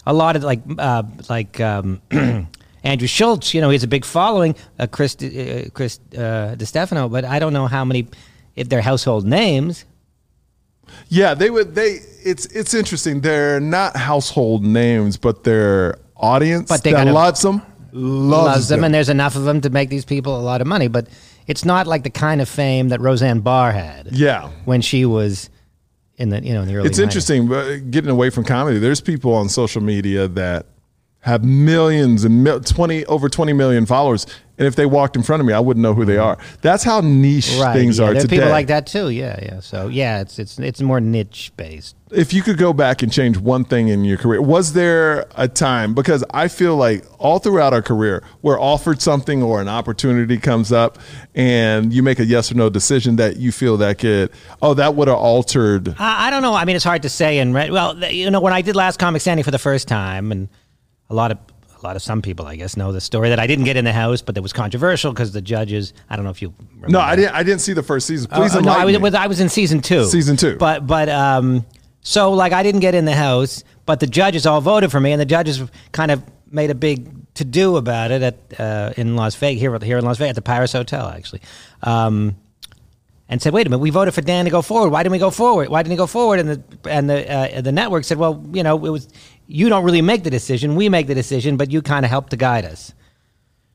A 0.06 0.14
lot 0.14 0.34
of 0.36 0.42
like 0.42 0.60
uh, 0.78 1.02
like 1.28 1.60
um, 1.60 2.00
Andrew 2.82 3.06
Schulz, 3.06 3.52
you 3.52 3.60
know, 3.60 3.68
he 3.68 3.74
has 3.74 3.82
a 3.82 3.88
big 3.88 4.04
following. 4.04 4.56
Uh, 4.78 4.86
Chris 4.86 5.14
uh, 5.16 5.68
Chris 5.74 6.00
uh, 6.16 6.54
Distefano, 6.56 7.10
but 7.10 7.24
I 7.24 7.38
don't 7.38 7.52
know 7.52 7.66
how 7.66 7.84
many 7.84 8.08
if 8.56 8.68
they're 8.68 8.80
household 8.80 9.26
names. 9.26 9.84
Yeah, 11.08 11.34
they 11.34 11.50
would. 11.50 11.74
They 11.74 11.98
it's 12.24 12.46
it's 12.46 12.72
interesting. 12.72 13.20
They're 13.20 13.60
not 13.60 13.96
household 13.96 14.64
names, 14.64 15.18
but 15.18 15.44
their 15.44 15.96
audience 16.20 16.68
But 16.68 16.82
they 16.84 16.92
that 16.92 17.06
loves 17.06 17.42
them 17.42 17.62
loves, 17.92 18.46
loves 18.46 18.68
them, 18.68 18.84
and 18.84 18.94
there's 18.94 19.08
enough 19.08 19.34
of 19.36 19.44
them 19.44 19.60
to 19.62 19.70
make 19.70 19.88
these 19.90 20.04
people 20.04 20.38
a 20.38 20.42
lot 20.42 20.60
of 20.60 20.66
money. 20.66 20.88
But 20.88 21.08
it's 21.46 21.64
not 21.64 21.86
like 21.86 22.04
the 22.04 22.10
kind 22.10 22.40
of 22.40 22.48
fame 22.48 22.88
that 22.90 23.00
Roseanne 23.00 23.40
Barr 23.40 23.72
had. 23.72 24.08
Yeah. 24.12 24.50
when 24.64 24.80
she 24.80 25.04
was 25.04 25.50
in 26.16 26.28
the 26.28 26.40
you 26.44 26.52
know 26.52 26.62
in 26.62 26.68
the 26.68 26.76
early. 26.76 26.88
It's 26.88 26.98
90s. 26.98 27.02
interesting, 27.02 27.48
but 27.48 27.66
uh, 27.66 27.76
getting 27.90 28.10
away 28.10 28.30
from 28.30 28.44
comedy. 28.44 28.78
There's 28.78 29.00
people 29.00 29.34
on 29.34 29.48
social 29.48 29.82
media 29.82 30.28
that 30.28 30.66
have 31.20 31.42
millions 31.44 32.24
and 32.24 32.44
mil- 32.44 32.60
twenty 32.60 33.04
over 33.06 33.28
twenty 33.28 33.52
million 33.52 33.86
followers, 33.86 34.26
and 34.60 34.66
if 34.66 34.76
they 34.76 34.84
walked 34.84 35.16
in 35.16 35.22
front 35.22 35.40
of 35.40 35.46
me, 35.46 35.54
I 35.54 35.58
wouldn't 35.58 35.82
know 35.82 35.94
who 35.94 36.04
they 36.04 36.16
mm-hmm. 36.16 36.38
are. 36.42 36.58
That's 36.60 36.84
how 36.84 37.00
niche 37.00 37.56
Right, 37.58 37.72
things 37.72 37.98
yeah, 37.98 38.04
are 38.04 38.08
there 38.08 38.18
are 38.18 38.20
today. 38.20 38.36
people 38.36 38.50
like 38.50 38.66
that 38.66 38.86
too. 38.86 39.08
Yeah, 39.08 39.38
yeah. 39.42 39.60
So 39.60 39.88
yeah, 39.88 40.20
it's 40.20 40.38
it's 40.38 40.58
it's 40.58 40.82
more 40.82 41.00
niche 41.00 41.50
based. 41.56 41.96
if 42.10 42.34
you 42.34 42.42
could 42.42 42.58
go 42.58 42.74
back 42.74 43.02
and 43.02 43.10
change 43.10 43.38
one 43.38 43.64
thing 43.64 43.88
in 43.88 44.04
your 44.04 44.18
career, 44.18 44.42
was 44.42 44.74
there 44.74 45.26
a 45.34 45.48
time? 45.48 45.94
Because 45.94 46.22
I 46.34 46.48
feel 46.48 46.76
like 46.76 47.06
all 47.18 47.38
throughout 47.38 47.72
our 47.72 47.80
career, 47.80 48.22
we're 48.42 48.60
offered 48.60 49.00
something 49.00 49.42
or 49.42 49.62
an 49.62 49.68
opportunity 49.68 50.36
comes 50.36 50.72
up, 50.72 50.98
and 51.34 51.90
you 51.90 52.02
make 52.02 52.18
a 52.18 52.26
yes 52.26 52.52
or 52.52 52.54
no 52.54 52.68
decision 52.68 53.16
that 53.16 53.38
you 53.38 53.52
feel 53.52 53.78
that 53.78 53.98
could, 53.98 54.30
oh, 54.60 54.74
that 54.74 54.94
would 54.94 55.08
have 55.08 55.16
altered. 55.16 55.94
I, 55.98 56.26
I 56.26 56.30
don't 56.30 56.42
know. 56.42 56.54
I 56.54 56.66
mean, 56.66 56.76
it's 56.76 56.84
hard 56.84 57.02
to 57.02 57.08
say. 57.08 57.38
And 57.38 57.54
well, 57.54 57.96
you 58.12 58.30
know, 58.30 58.40
when 58.40 58.52
I 58.52 58.60
did 58.60 58.76
Last 58.76 58.98
Comic 58.98 59.22
Standing 59.22 59.44
for 59.44 59.52
the 59.52 59.58
first 59.58 59.88
time, 59.88 60.32
and 60.32 60.50
a 61.08 61.14
lot 61.14 61.30
of 61.30 61.38
a 61.82 61.86
lot 61.86 61.96
of 61.96 62.02
some 62.02 62.22
people, 62.22 62.46
I 62.46 62.56
guess, 62.56 62.76
know 62.76 62.92
the 62.92 63.00
story 63.00 63.28
that 63.30 63.38
I 63.38 63.46
didn't 63.46 63.64
get 63.64 63.76
in 63.76 63.84
the 63.84 63.92
house, 63.92 64.22
but 64.22 64.36
it 64.36 64.40
was 64.40 64.52
controversial 64.52 65.12
because 65.12 65.32
the 65.32 65.42
judges. 65.42 65.92
I 66.08 66.16
don't 66.16 66.24
know 66.24 66.30
if 66.30 66.42
you. 66.42 66.54
Remember 66.58 66.88
No, 66.88 67.00
I 67.00 67.16
didn't. 67.16 67.34
I 67.34 67.42
didn't 67.42 67.60
see 67.60 67.72
the 67.72 67.82
first 67.82 68.06
season. 68.06 68.30
Please 68.30 68.54
Oh, 68.54 68.60
no, 68.60 68.72
I 68.72 68.84
was. 68.84 69.14
I 69.14 69.26
was 69.26 69.40
in 69.40 69.48
season 69.48 69.80
two. 69.80 70.04
Season 70.04 70.36
two. 70.36 70.56
But 70.56 70.86
but 70.86 71.08
um, 71.08 71.64
so 72.02 72.32
like 72.32 72.52
I 72.52 72.62
didn't 72.62 72.80
get 72.80 72.94
in 72.94 73.04
the 73.04 73.14
house, 73.14 73.64
but 73.86 74.00
the 74.00 74.06
judges 74.06 74.46
all 74.46 74.60
voted 74.60 74.90
for 74.90 75.00
me, 75.00 75.12
and 75.12 75.20
the 75.20 75.26
judges 75.26 75.62
kind 75.92 76.10
of 76.10 76.22
made 76.50 76.70
a 76.70 76.74
big 76.74 77.34
to 77.34 77.44
do 77.44 77.76
about 77.76 78.10
it 78.10 78.22
at 78.22 78.60
uh, 78.60 78.92
in 78.96 79.16
Las 79.16 79.34
Vegas 79.36 79.60
here 79.60 79.78
here 79.82 79.98
in 79.98 80.04
Las 80.04 80.18
Vegas 80.18 80.30
at 80.30 80.36
the 80.36 80.42
Paris 80.42 80.72
Hotel 80.72 81.08
actually. 81.08 81.40
Um, 81.82 82.36
and 83.28 83.40
said, 83.40 83.52
"Wait 83.54 83.66
a 83.66 83.70
minute, 83.70 83.80
we 83.80 83.90
voted 83.90 84.12
for 84.12 84.22
Dan 84.22 84.44
to 84.44 84.50
go 84.50 84.60
forward. 84.60 84.90
Why 84.90 85.04
didn't 85.04 85.12
we 85.12 85.18
go 85.18 85.30
forward? 85.30 85.68
Why 85.68 85.82
didn't 85.82 85.92
he 85.92 85.96
go 85.96 86.08
forward?" 86.08 86.40
And 86.40 86.48
the 86.48 86.90
and 86.90 87.08
the 87.08 87.32
uh, 87.32 87.60
the 87.60 87.70
network 87.70 88.04
said, 88.04 88.18
"Well, 88.18 88.44
you 88.52 88.64
know, 88.64 88.84
it 88.84 88.90
was 88.90 89.08
you 89.50 89.68
don't 89.68 89.84
really 89.84 90.02
make 90.02 90.22
the 90.24 90.30
decision. 90.30 90.76
We 90.76 90.88
make 90.88 91.06
the 91.06 91.14
decision, 91.14 91.56
but 91.56 91.70
you 91.70 91.82
kind 91.82 92.04
of 92.04 92.10
help 92.10 92.30
to 92.30 92.36
guide 92.36 92.64
us." 92.64 92.94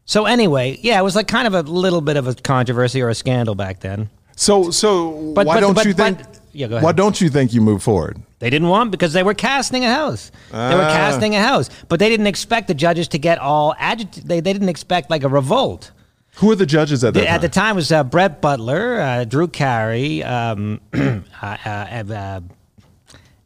So 0.05 0.25
anyway, 0.25 0.77
yeah, 0.81 0.99
it 0.99 1.03
was 1.03 1.15
like 1.15 1.27
kind 1.27 1.47
of 1.47 1.53
a 1.53 1.61
little 1.63 2.01
bit 2.01 2.15
of 2.17 2.27
a 2.27 2.33
controversy 2.35 3.01
or 3.01 3.09
a 3.09 3.15
scandal 3.15 3.55
back 3.55 3.79
then. 3.81 4.09
so, 4.37 4.69
so 4.69 5.11
But- 5.33 5.47
why 5.47 5.55
but- 5.55 5.59
don't 5.61 5.73
but- 5.73 5.85
you 5.85 5.93
think? 5.93 6.19
yeah, 6.53 6.67
go 6.67 6.75
ahead. 6.75 6.83
Why 6.83 6.91
don't 6.91 7.19
you 7.21 7.29
think 7.29 7.53
you 7.53 7.61
move 7.61 7.81
forward? 7.81 8.17
They 8.39 8.49
didn't 8.49 8.67
want 8.67 8.91
because 8.91 9.13
they 9.13 9.23
were 9.23 9.33
casting 9.33 9.83
a 9.85 9.93
house. 9.93 10.29
They 10.51 10.57
were 10.75 10.83
Ah. 10.83 10.93
casting 10.93 11.35
a 11.35 11.41
house, 11.41 11.69
but 11.87 11.99
they 11.99 12.09
didn't 12.09 12.27
expect 12.27 12.67
the 12.67 12.73
judges 12.73 13.07
to 13.09 13.17
get 13.17 13.39
all 13.39 13.73
agitated. 13.79 14.27
They, 14.29 14.41
they 14.41 14.53
didn't 14.53 14.69
expect 14.69 15.09
like 15.09 15.23
a 15.23 15.29
revolt. 15.29 15.91
Who 16.35 16.47
were 16.47 16.55
the 16.55 16.65
judges 16.65 17.03
at 17.05 17.13
that 17.13 17.23
At 17.23 17.27
time? 17.31 17.41
the 17.41 17.49
time 17.49 17.75
was 17.77 17.91
uh, 17.93 18.03
Brett 18.03 18.41
Butler, 18.41 18.99
uh, 18.99 19.23
Drew 19.23 19.47
Carey, 19.47 20.21
um, 20.21 20.81
uh, 20.93 21.19
uh, 21.41 22.03
uh, 22.13 22.39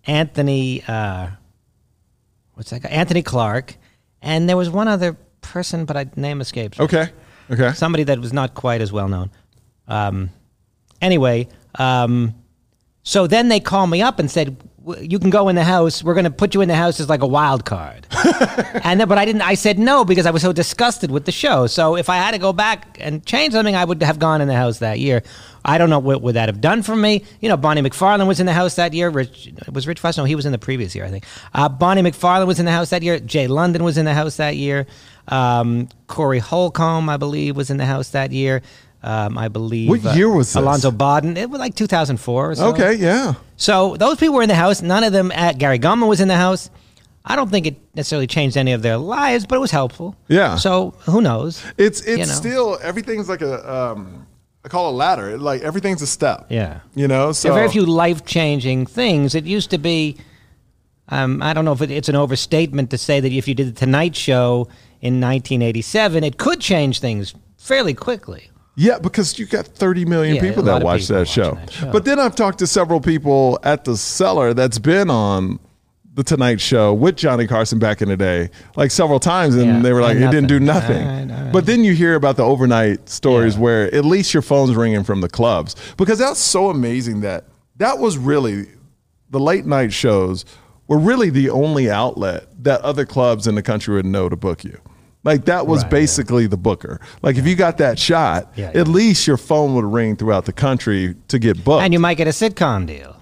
Anthony. 0.06 0.84
What's 2.60 2.72
that 2.72 2.82
guy? 2.82 2.90
Anthony 2.90 3.24
Clark, 3.24 3.78
and 4.22 4.50
there 4.50 4.58
was 4.58 4.70
one 4.70 4.90
other 4.90 5.16
person, 5.40 5.86
but 5.86 5.96
I 5.96 6.08
name 6.18 6.42
escapes. 6.42 6.78
me. 6.78 6.84
okay. 6.84 7.10
Okay. 7.50 7.72
somebody 7.72 8.04
that 8.04 8.20
was 8.20 8.34
not 8.34 8.54
quite 8.54 8.82
as 8.82 8.92
well 8.92 9.08
known. 9.08 9.32
Um, 9.88 10.30
anyway, 11.02 11.48
um, 11.76 12.36
so 13.04 13.28
then 13.28 13.48
they 13.48 13.62
called 13.62 13.90
me 13.90 14.02
up 14.02 14.20
and 14.20 14.30
said, 14.30 14.58
"W- 14.86 15.08
"You 15.10 15.20
can 15.20 15.30
go 15.30 15.48
in 15.48 15.56
the 15.56 15.64
house. 15.64 16.04
We're 16.04 16.16
going 16.16 16.26
to 16.26 16.32
put 16.32 16.54
you 16.54 16.60
in 16.60 16.68
the 16.68 16.76
house 16.76 17.00
as 17.00 17.08
like 17.08 17.22
a 17.22 17.28
wild 17.28 17.64
card." 17.64 18.06
and 18.84 19.00
then, 19.00 19.08
but 19.08 19.18
I 19.18 19.24
didn't. 19.24 19.42
I 19.42 19.54
said 19.54 19.80
no 19.80 20.04
because 20.04 20.26
I 20.26 20.32
was 20.32 20.42
so 20.42 20.52
disgusted 20.52 21.12
with 21.12 21.24
the 21.24 21.32
show. 21.32 21.66
So 21.66 21.96
if 21.96 22.10
I 22.10 22.18
had 22.18 22.32
to 22.32 22.40
go 22.40 22.52
back 22.52 22.98
and 23.00 23.26
change 23.26 23.54
something, 23.54 23.74
I 23.74 23.86
would 23.86 24.04
have 24.04 24.20
gone 24.20 24.42
in 24.42 24.50
the 24.50 24.56
house 24.58 24.80
that 24.80 25.00
year. 25.00 25.24
I 25.70 25.78
don't 25.78 25.90
know 25.90 26.00
what 26.00 26.22
would 26.24 26.36
that 26.36 26.50
have 26.50 26.62
done 26.62 26.82
for 26.84 26.96
me. 26.96 27.24
You 27.42 27.50
know, 27.50 27.58
Bonnie 27.58 27.82
McFarlane 27.82 28.28
was 28.28 28.40
in 28.40 28.46
the 28.46 28.54
house 28.54 28.76
that 28.76 28.94
year. 28.94 29.10
Rich 29.10 29.52
was 29.72 29.86
Rich 29.88 30.00
Vos. 30.00 30.18
No, 30.18 30.24
he 30.26 30.36
was 30.36 30.46
in 30.46 30.52
the 30.52 30.58
previous 30.58 30.96
year, 30.96 31.06
I 31.06 31.10
think. 31.10 31.26
Uh, 31.54 31.70
Bonnie 31.70 32.02
McFarlane 32.02 32.48
was 32.48 32.60
in 32.60 32.66
the 32.66 32.72
house 32.72 32.90
that 32.90 33.04
year. 33.04 33.20
Jay 33.20 33.48
London 33.48 33.84
was 33.84 33.98
in 33.98 34.06
the 34.06 34.14
house 34.14 34.38
that 34.38 34.56
year. 34.56 34.88
Um, 35.28 35.88
Corey 36.08 36.40
Holcomb, 36.40 37.08
I 37.10 37.18
believe, 37.18 37.56
was 37.56 37.70
in 37.70 37.78
the 37.78 37.86
house 37.86 38.10
that 38.10 38.32
year. 38.32 38.62
Um, 39.04 39.38
I 39.38 39.48
believe. 39.48 39.90
What 39.90 40.16
year 40.16 40.30
was 40.30 40.48
this? 40.48 40.56
Alonzo 40.56 40.92
Bodden? 40.92 41.38
It 41.38 41.50
was 41.50 41.60
like 41.60 41.76
2004 41.76 42.52
or 42.52 42.56
so. 42.56 42.68
Okay. 42.70 42.96
Yeah. 42.96 43.36
So 43.56 43.96
those 43.98 44.18
people 44.18 44.36
were 44.36 44.42
in 44.44 44.50
the 44.50 44.56
house. 44.56 44.82
None 44.82 45.04
of 45.04 45.14
them. 45.14 45.32
At 45.32 45.58
Gary 45.58 45.80
Gulman 45.80 46.08
was 46.10 46.20
in 46.20 46.28
the 46.28 46.36
house. 46.36 46.70
I 47.24 47.36
don't 47.36 47.50
think 47.52 47.68
it 47.68 47.76
necessarily 47.96 48.28
changed 48.28 48.58
any 48.58 48.74
of 48.74 48.82
their 48.82 48.98
lives, 48.98 49.46
but 49.46 49.56
it 49.56 49.60
was 49.60 49.72
helpful. 49.72 50.16
Yeah. 50.28 50.56
So 50.56 50.96
who 51.02 51.22
knows? 51.22 51.64
It's 51.78 52.00
it's 52.02 52.10
You 52.10 52.18
know. 52.18 52.24
still 52.34 52.80
everything's 52.82 53.30
like 53.30 53.42
a 53.42 53.72
um 53.74 54.26
I 54.70 54.72
call 54.72 54.90
it 54.90 54.94
a 54.94 54.96
ladder. 54.98 55.38
Like 55.40 55.62
everything's 55.64 56.04
a 56.04 56.08
step. 56.08 56.46
Yeah. 56.50 56.82
You 56.94 57.08
know, 57.08 57.32
so 57.32 57.48
There 57.48 57.58
are 57.58 57.62
very 57.62 57.72
few 57.72 57.86
life 57.88 58.24
changing 58.24 58.86
things. 58.86 59.34
It 59.34 59.46
used 59.46 59.72
to 59.72 59.80
be, 59.80 60.18
um, 61.08 61.42
I 61.42 61.54
don't 61.54 61.66
know 61.66 61.72
if 61.72 61.82
it, 61.82 61.90
it's 61.90 62.08
an 62.10 62.16
overstatement 62.16 62.92
to 62.92 62.98
say 63.00 63.20
that 63.20 63.32
if 63.32 63.48
you 63.48 63.56
did 63.56 63.68
the 63.68 63.72
Tonight 63.80 64.16
Show 64.16 64.68
in 65.02 65.16
1987, 65.20 66.24
it 66.24 66.38
could 66.38 66.60
change 66.60 67.00
things 67.00 67.34
fairly 67.58 67.96
quickly. 67.96 68.52
Yeah, 68.76 69.00
because 69.00 69.40
you 69.40 69.48
got 69.48 69.66
30 69.66 70.06
million 70.06 70.36
Yeah, 70.36 70.42
people 70.42 70.62
that 70.64 70.84
watch 70.84 71.02
people 71.02 71.16
that 71.18 71.28
show. 71.28 71.52
that 71.56 71.72
show. 71.72 71.92
But 71.92 72.06
then 72.06 72.20
I've 72.20 72.36
talked 72.36 72.60
to 72.60 72.68
several 72.68 73.02
people 73.02 73.60
at 73.64 73.86
the 73.86 73.98
cellar 73.98 74.54
that's 74.54 74.78
been 74.78 75.10
on 75.10 75.60
the 76.20 76.24
Tonight 76.26 76.60
Show 76.60 76.94
with 76.94 77.16
Johnny 77.16 77.48
Carson 77.48 77.80
back 77.80 78.02
in 78.02 78.10
the 78.10 78.18
day, 78.18 78.50
like 78.76 78.92
several 78.92 79.22
times, 79.22 79.56
and 79.56 79.66
Yeah, 79.66 79.80
they 79.80 79.94
were 79.94 80.02
like, 80.02 80.18
it 80.18 80.30
didn't 80.32 80.48
do 80.50 80.60
nothing. 80.60 81.08
All 81.08 81.14
right, 81.14 81.32
all 81.32 81.44
right. 81.46 81.54
But 81.54 81.66
then 81.66 81.86
you 81.86 81.94
hear 81.94 82.16
about 82.16 82.36
the 82.36 82.44
overnight 82.44 83.08
stories 83.08 83.56
Yeah. 83.56 83.62
where 83.62 83.96
at 83.96 84.04
least 84.04 84.34
your 84.34 84.42
phone's 84.44 84.76
ringing 84.76 85.06
from 85.06 85.22
the 85.22 85.30
clubs 85.30 85.78
because 85.96 86.20
that's 86.20 86.42
so 86.42 86.70
amazing 86.70 87.22
that 87.22 87.46
that 87.78 88.00
was 88.00 88.18
really 88.18 88.68
the 89.30 89.40
late 89.40 89.66
night 89.66 89.94
shows 89.94 90.44
were 90.90 90.98
really 91.00 91.30
the 91.30 91.50
only 91.50 91.90
outlet 91.90 92.48
that 92.64 92.82
other 92.82 93.06
clubs 93.06 93.48
in 93.48 93.56
the 93.56 93.64
country 93.64 93.96
would 93.96 94.06
know 94.06 94.28
to 94.28 94.36
book 94.36 94.66
you. 94.66 94.78
Like 95.24 95.46
that 95.46 95.68
was 95.68 95.84
Right, 95.84 95.86
yeah. 95.86 96.00
basically 96.00 96.48
the 96.48 96.58
booker. 96.58 97.00
Like 97.22 97.38
if 97.38 97.48
you 97.48 97.56
got 97.56 97.78
that 97.78 97.98
shot, 97.98 98.52
Yeah, 98.58 98.68
at 98.68 98.76
yeah. 98.76 98.82
least 98.84 99.26
your 99.26 99.38
phone 99.38 99.74
would 99.76 99.86
ring 99.86 100.18
throughout 100.18 100.44
the 100.44 100.54
country 100.54 101.16
to 101.30 101.40
get 101.40 101.64
booked. 101.64 101.84
And 101.84 101.94
you 101.94 102.00
might 102.00 102.16
get 102.18 102.28
a 102.28 102.32
sitcom 102.32 102.86
deal. 102.86 103.16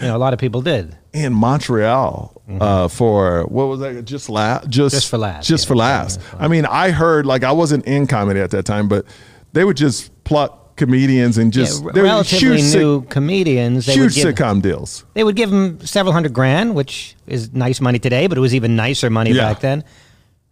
You 0.00 0.08
know, 0.08 0.16
a 0.16 0.18
lot 0.18 0.32
of 0.32 0.40
people 0.40 0.60
did. 0.60 0.96
in 1.12 1.32
Montreal 1.32 2.42
uh, 2.60 2.88
for 2.88 3.44
what 3.44 3.66
was 3.66 3.80
that? 3.80 4.04
Just 4.04 4.28
la- 4.28 4.60
just 4.66 4.70
Mm-hmm. 4.70 4.88
Just 4.96 5.08
for 5.10 5.18
last. 5.18 5.46
Just 5.46 5.64
yeah. 5.64 5.68
for 5.68 5.76
laughs. 5.76 6.18
I 6.38 6.48
mean, 6.48 6.66
I 6.66 6.90
heard 6.90 7.26
like 7.26 7.44
I 7.44 7.52
wasn't 7.52 7.86
in 7.86 8.06
comedy 8.06 8.40
at 8.40 8.50
that 8.50 8.64
time, 8.64 8.88
but 8.88 9.06
they 9.52 9.64
would 9.64 9.76
just 9.76 10.10
pluck 10.24 10.76
comedians 10.76 11.38
and 11.38 11.52
just 11.52 11.84
Yeah, 11.84 11.90
they're 11.94 12.02
relatively 12.02 12.38
huge, 12.60 12.74
new 12.74 13.00
sit- 13.02 13.10
comedians. 13.10 13.86
They 13.86 13.92
huge 13.94 14.16
would 14.16 14.34
give, 14.34 14.34
sitcom 14.34 14.62
deals. 14.62 15.04
They 15.14 15.22
would 15.22 15.36
give 15.36 15.50
them 15.50 15.78
several 15.86 16.12
hundred 16.12 16.32
grand, 16.32 16.74
which 16.74 17.14
is 17.28 17.52
nice 17.52 17.80
money 17.80 18.00
today, 18.00 18.26
but 18.26 18.36
it 18.36 18.40
was 18.40 18.54
even 18.54 18.74
nicer 18.74 19.10
money 19.10 19.30
Yeah. 19.30 19.52
back 19.52 19.60
then. 19.60 19.84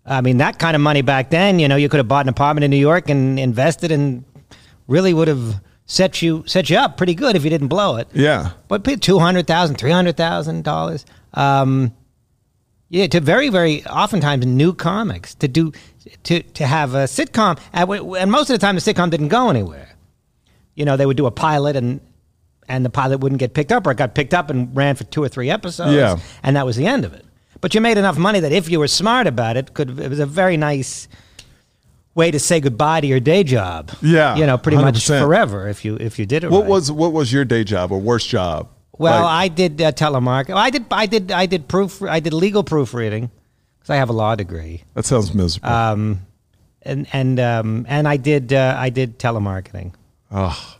I 0.06 0.20
mean, 0.20 0.36
that 0.38 0.58
kind 0.60 0.74
of 0.76 0.82
money 0.82 1.02
back 1.02 1.30
then, 1.30 1.58
you 1.58 1.66
know, 1.68 1.76
you 1.76 1.88
could 1.88 1.98
have 1.98 2.08
bought 2.08 2.24
an 2.24 2.28
apartment 2.28 2.62
in 2.64 2.70
New 2.70 2.76
York 2.76 3.08
and 3.10 3.38
invested, 3.40 3.90
and 3.90 4.24
really 4.86 5.12
would 5.14 5.28
have 5.28 5.60
set 5.92 6.22
you 6.22 6.42
set 6.46 6.70
you 6.70 6.78
up 6.78 6.96
pretty 6.96 7.14
good 7.14 7.36
if 7.36 7.44
you 7.44 7.50
didn't 7.50 7.68
blow 7.68 7.96
it. 7.96 8.08
Yeah. 8.14 8.52
But 8.68 8.82
pay 8.82 8.96
two 8.96 9.18
hundred 9.18 9.46
thousand, 9.46 9.76
three 9.76 9.90
hundred 9.90 10.16
thousand 10.16 10.64
dollars. 10.64 11.04
Um, 11.34 11.94
yeah, 12.88 13.06
to 13.08 13.20
very, 13.20 13.50
very 13.50 13.84
oftentimes 13.86 14.46
new 14.46 14.72
comics 14.72 15.34
to 15.36 15.48
do 15.48 15.72
to 16.24 16.42
to 16.42 16.66
have 16.66 16.94
a 16.94 17.04
sitcom, 17.04 17.60
and 17.74 17.90
and 18.16 18.30
most 18.30 18.48
of 18.48 18.54
the 18.54 18.58
time 18.58 18.74
the 18.74 18.80
sitcom 18.80 19.10
didn't 19.10 19.28
go 19.28 19.50
anywhere. 19.50 19.90
You 20.74 20.86
know, 20.86 20.96
they 20.96 21.04
would 21.04 21.18
do 21.18 21.26
a 21.26 21.30
pilot 21.30 21.76
and 21.76 22.00
and 22.68 22.84
the 22.84 22.90
pilot 22.90 23.20
wouldn't 23.20 23.38
get 23.38 23.52
picked 23.52 23.70
up, 23.70 23.86
or 23.86 23.90
it 23.90 23.98
got 23.98 24.14
picked 24.14 24.32
up 24.32 24.48
and 24.48 24.74
ran 24.74 24.96
for 24.96 25.04
two 25.04 25.22
or 25.22 25.28
three 25.28 25.50
episodes. 25.50 25.94
Yeah. 25.94 26.16
and 26.42 26.56
that 26.56 26.64
was 26.64 26.76
the 26.76 26.86
end 26.86 27.04
of 27.04 27.12
it. 27.12 27.26
But 27.60 27.74
you 27.74 27.82
made 27.82 27.98
enough 27.98 28.16
money 28.16 28.40
that 28.40 28.52
if 28.52 28.70
you 28.70 28.78
were 28.80 28.88
smart 28.88 29.26
about 29.26 29.58
it, 29.58 29.74
could 29.74 30.00
it 30.00 30.08
was 30.08 30.20
a 30.20 30.26
very 30.26 30.56
nice 30.56 31.06
way 32.14 32.30
to 32.30 32.38
say 32.38 32.60
goodbye 32.60 33.00
to 33.00 33.06
your 33.06 33.20
day 33.20 33.42
job. 33.44 33.90
Yeah, 34.02 34.36
you 34.36 34.46
know, 34.46 34.58
pretty 34.58 34.78
much 34.78 34.96
100%. 34.96 35.20
forever 35.22 35.68
if 35.68 35.84
you 35.84 35.96
if 35.96 36.18
you 36.18 36.26
did 36.26 36.44
it. 36.44 36.50
What 36.50 36.62
right. 36.62 36.68
was 36.70 36.92
what 36.92 37.12
was 37.12 37.32
your 37.32 37.44
day 37.44 37.64
job 37.64 37.92
or 37.92 38.00
worst 38.00 38.28
job? 38.28 38.68
Well, 38.98 39.22
Like- 39.24 39.32
I 39.32 39.48
did 39.48 39.80
uh, 39.80 39.92
telemarketing. 39.92 40.54
I 40.54 40.70
did. 40.70 40.84
I 40.90 41.06
did. 41.06 41.32
I 41.32 41.46
did 41.46 41.68
proof. 41.68 42.02
I 42.02 42.20
did 42.20 42.32
legal 42.32 42.62
proofreading 42.62 43.30
because 43.78 43.90
I 43.90 43.96
have 43.96 44.10
a 44.10 44.12
law 44.12 44.34
degree. 44.34 44.84
that 44.94 45.04
sounds 45.04 45.34
miserable. 45.34 45.68
Um, 45.68 46.20
and 46.82 47.06
and 47.12 47.40
um, 47.40 47.86
and 47.88 48.06
I 48.06 48.16
did. 48.16 48.52
Uh, 48.52 48.76
I 48.78 48.90
did 48.90 49.18
telemarketing. 49.18 49.94
oh. 50.30 50.76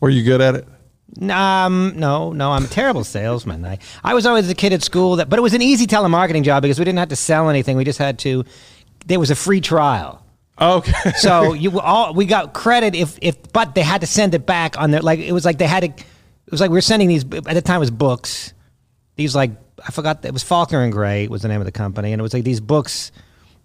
Were 0.00 0.10
you 0.10 0.24
good 0.24 0.42
at 0.42 0.54
it? 0.56 0.68
Um, 1.30 1.94
no, 1.96 2.32
no, 2.32 2.52
I'm 2.52 2.64
a 2.64 2.68
terrible 2.68 3.02
salesman. 3.02 3.64
I, 3.64 3.78
I 4.04 4.12
was 4.12 4.26
always 4.26 4.50
a 4.50 4.54
kid 4.54 4.74
at 4.74 4.82
school 4.82 5.16
that, 5.16 5.30
but 5.30 5.38
it 5.38 5.42
was 5.42 5.54
an 5.54 5.62
easy 5.62 5.86
telemarketing 5.86 6.42
job 6.42 6.62
because 6.62 6.78
we 6.78 6.84
didn't 6.84 6.98
have 6.98 7.08
to 7.08 7.16
sell 7.16 7.48
anything. 7.48 7.76
We 7.78 7.84
just 7.84 7.98
had 7.98 8.18
to. 8.20 8.44
There 9.06 9.18
was 9.18 9.30
a 9.30 9.34
free 9.34 9.60
trial. 9.60 10.22
Okay. 10.60 10.92
So 11.18 11.52
you 11.52 11.80
all 11.80 12.12
we 12.14 12.26
got 12.26 12.52
credit 12.54 12.94
if 12.94 13.18
if 13.22 13.36
but 13.52 13.74
they 13.74 13.82
had 13.82 14.00
to 14.02 14.06
send 14.06 14.34
it 14.34 14.46
back 14.46 14.78
on 14.78 14.90
their 14.90 15.00
like 15.00 15.20
it 15.20 15.32
was 15.32 15.44
like 15.44 15.58
they 15.58 15.66
had 15.66 15.80
to 15.80 15.88
it 15.88 16.50
was 16.50 16.60
like 16.60 16.70
we 16.70 16.76
were 16.76 16.80
sending 16.82 17.08
these 17.08 17.24
at 17.24 17.44
the 17.54 17.62
time 17.62 17.76
it 17.76 17.80
was 17.80 17.90
books 17.90 18.52
these 19.16 19.34
like 19.34 19.50
I 19.86 19.90
forgot 19.92 20.24
it 20.24 20.32
was 20.32 20.42
Faulkner 20.42 20.80
and 20.82 20.92
Gray 20.92 21.28
was 21.28 21.42
the 21.42 21.48
name 21.48 21.60
of 21.60 21.66
the 21.66 21.72
company 21.72 22.12
and 22.12 22.20
it 22.20 22.22
was 22.22 22.32
like 22.32 22.44
these 22.44 22.60
books 22.60 23.12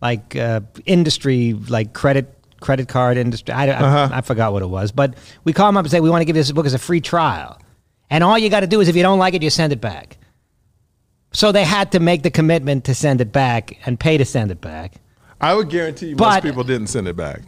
like 0.01 0.35
uh, 0.35 0.61
industry 0.85 1.53
like 1.53 1.93
credit 1.93 2.37
credit 2.59 2.87
card 2.89 3.17
industry 3.17 3.53
I, 3.53 3.67
I, 3.67 3.69
Uh-huh. 3.69 4.09
I 4.11 4.21
forgot 4.21 4.51
what 4.51 4.61
it 4.61 4.67
was 4.69 4.91
but 4.91 5.15
we 5.45 5.53
call 5.53 5.67
them 5.67 5.77
up 5.77 5.85
and 5.85 5.91
say 5.91 5.99
we 6.01 6.09
want 6.09 6.21
to 6.21 6.25
give 6.25 6.35
this 6.35 6.51
book 6.51 6.65
as 6.65 6.73
a 6.73 6.79
free 6.79 7.01
trial 7.01 7.57
and 8.09 8.23
all 8.23 8.37
you 8.37 8.49
got 8.49 8.59
to 8.61 8.67
do 8.67 8.81
is 8.81 8.89
if 8.89 8.95
you 8.97 9.03
don't 9.03 9.19
like 9.19 9.33
it 9.33 9.41
you 9.41 9.49
send 9.49 9.71
it 9.71 9.79
back 9.79 10.17
so 11.31 11.53
they 11.53 11.63
had 11.63 11.93
to 11.93 11.99
make 12.01 12.23
the 12.23 12.31
commitment 12.31 12.83
to 12.85 12.93
send 12.93 13.21
it 13.21 13.31
back 13.31 13.77
and 13.85 13.97
pay 13.97 14.17
to 14.17 14.25
send 14.25 14.51
it 14.51 14.59
back 14.59 14.95
I 15.41 15.53
would 15.55 15.69
guarantee 15.69 16.07
you 16.07 16.15
most 16.15 16.43
people 16.43 16.63
didn't 16.63 16.87
send 16.87 17.07
it 17.07 17.15
back. 17.15 17.41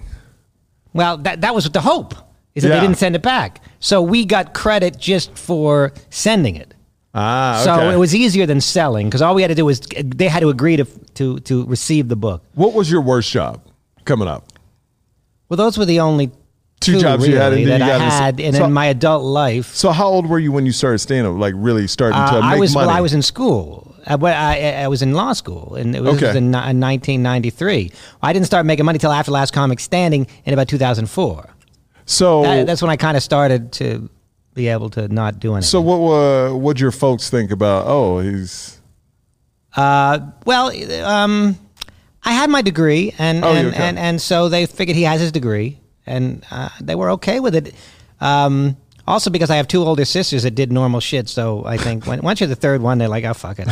Well, 0.93 1.17
that 1.17 1.41
that 1.41 1.53
was 1.55 1.69
the 1.69 1.81
hope 1.81 2.13
is 2.55 2.63
that 2.63 2.69
Yeah. 2.69 2.75
they 2.75 2.81
didn't 2.81 2.97
send 2.97 3.15
it 3.15 3.21
back. 3.21 3.61
So 3.79 4.01
we 4.01 4.25
got 4.25 4.53
credit 4.53 4.97
just 4.99 5.37
for 5.37 5.93
sending 6.09 6.55
it. 6.55 6.73
Ah, 7.15 7.61
So 7.63 7.89
it 7.91 7.97
was 7.97 8.15
easier 8.15 8.45
than 8.47 8.59
selling 8.61 9.07
because 9.07 9.21
all 9.21 9.35
we 9.35 9.41
had 9.43 9.49
to 9.49 9.55
do 9.55 9.65
was 9.65 9.79
they 10.03 10.27
had 10.27 10.39
to 10.41 10.49
agree 10.49 10.77
to 10.77 10.85
to 11.15 11.39
to 11.41 11.65
receive 11.65 12.07
the 12.09 12.15
book. 12.15 12.43
What 12.55 12.73
was 12.73 12.89
your 12.89 13.01
worst 13.01 13.31
job 13.31 13.61
coming 14.05 14.27
up? 14.27 14.51
Well, 15.49 15.57
those 15.57 15.77
were 15.77 15.85
the 15.85 15.99
only 15.99 16.31
Two 16.81 16.93
two, 16.95 16.99
jobs 16.99 17.27
you 17.27 17.37
had, 17.37 17.53
and 17.53 17.67
that 17.67 17.79
you 17.79 17.85
I 17.85 17.97
had 18.09 18.39
in, 18.39 18.53
so- 18.55 18.65
in 18.65 18.73
my 18.73 18.87
adult 18.87 19.23
life. 19.23 19.73
So 19.75 19.91
how 19.91 20.07
old 20.07 20.27
were 20.27 20.39
you 20.39 20.51
when 20.51 20.65
you 20.65 20.71
started 20.73 20.97
stand 20.99 21.25
up? 21.27 21.37
Like 21.37 21.53
really 21.55 21.87
starting 21.87 22.17
Uh, 22.19 22.27
to 22.31 22.35
make 22.41 22.43
I 22.43 22.59
was 22.59 22.73
money? 22.73 22.87
well, 22.87 22.95
I 22.97 23.01
was 23.01 23.13
in 23.13 23.21
school. 23.21 23.92
I, 24.05 24.15
I, 24.15 24.55
I 24.83 24.87
was 24.87 25.01
in 25.01 25.13
law 25.13 25.33
school, 25.33 25.75
and 25.75 25.95
it 25.95 26.01
was 26.01 26.15
Okay. 26.21 26.31
in, 26.37 26.45
in 26.45 26.51
1993. 26.51 27.91
I 28.21 28.33
didn't 28.33 28.45
start 28.45 28.65
making 28.65 28.85
money 28.85 28.99
till 28.99 29.11
after 29.11 29.31
Last 29.31 29.51
Comic 29.53 29.79
Standing 29.79 30.27
in 30.45 30.53
about 30.53 30.67
2004. 30.67 31.49
so 32.05 32.43
That, 32.43 32.67
that's 32.67 32.81
when 32.81 32.91
I 32.91 32.97
kind 32.97 33.15
of 33.17 33.23
started 33.23 33.71
to 33.73 34.09
be 34.53 34.67
able 34.67 34.89
to 34.91 35.07
not 35.07 35.39
do 35.39 35.53
anything. 35.53 35.67
so 35.67 35.81
what 35.81 35.97
uh, 36.13 36.55
would 36.55 36.79
your 36.79 36.91
folks 36.91 37.29
think 37.29 37.49
about? 37.51 37.85
Oh, 37.87 38.19
he's 38.19 38.79
Uh, 39.75 40.19
well, 40.45 40.71
um, 41.05 41.57
I 42.23 42.33
had 42.33 42.49
my 42.49 42.61
degree, 42.61 43.13
and 43.17 43.43
Oh, 43.43 43.51
and, 43.53 43.67
okay. 43.69 43.77
and 43.83 43.97
and 43.97 44.21
so 44.21 44.49
they 44.49 44.65
figured 44.65 44.95
he 44.95 45.03
has 45.03 45.19
his 45.21 45.31
degree, 45.31 45.79
and 46.05 46.45
uh, 46.51 46.69
they 46.81 46.95
were 46.95 47.09
okay 47.11 47.39
with 47.39 47.55
it. 47.55 47.73
Um, 48.21 48.77
also, 49.05 49.29
because 49.29 49.49
I 49.49 49.57
have 49.57 49.67
two 49.67 49.83
older 49.83 50.05
sisters 50.05 50.43
that 50.43 50.51
did 50.51 50.71
normal 50.71 50.99
shit, 50.99 51.27
so 51.27 51.65
I 51.65 51.77
think 51.77 52.07
when, 52.07 52.21
once 52.21 52.39
you're 52.39 52.47
the 52.47 52.55
third 52.55 52.81
one, 52.81 52.97
they're 52.99 53.09
like, 53.09 53.25
"Oh 53.25 53.33
fuck 53.33 53.57
it." 53.59 53.67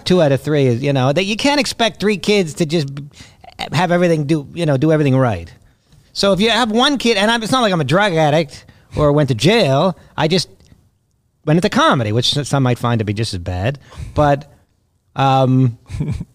two 0.04 0.20
out 0.20 0.32
of 0.32 0.42
three 0.42 0.66
is 0.66 0.82
you 0.82 0.92
know 0.92 1.12
that 1.12 1.24
you 1.24 1.36
can't 1.36 1.58
expect 1.58 2.00
three 2.00 2.18
kids 2.18 2.54
to 2.54 2.66
just 2.66 2.88
have 3.72 3.90
everything 3.90 4.26
do 4.26 4.46
you 4.52 4.66
know 4.66 4.76
do 4.76 4.92
everything 4.92 5.16
right. 5.16 5.52
So 6.12 6.32
if 6.32 6.40
you 6.40 6.50
have 6.50 6.70
one 6.70 6.98
kid, 6.98 7.16
and 7.16 7.30
I'm, 7.30 7.42
it's 7.42 7.52
not 7.52 7.60
like 7.60 7.72
I'm 7.72 7.80
a 7.80 7.84
drug 7.84 8.12
addict 8.12 8.66
or 8.96 9.12
went 9.12 9.28
to 9.28 9.34
jail. 9.34 9.98
I 10.16 10.28
just 10.28 10.48
went 11.44 11.58
into 11.58 11.70
comedy, 11.70 12.12
which 12.12 12.32
some 12.32 12.62
might 12.62 12.78
find 12.78 12.98
to 12.98 13.04
be 13.04 13.12
just 13.14 13.32
as 13.32 13.40
bad, 13.40 13.78
but 14.14 14.52
um, 15.16 15.78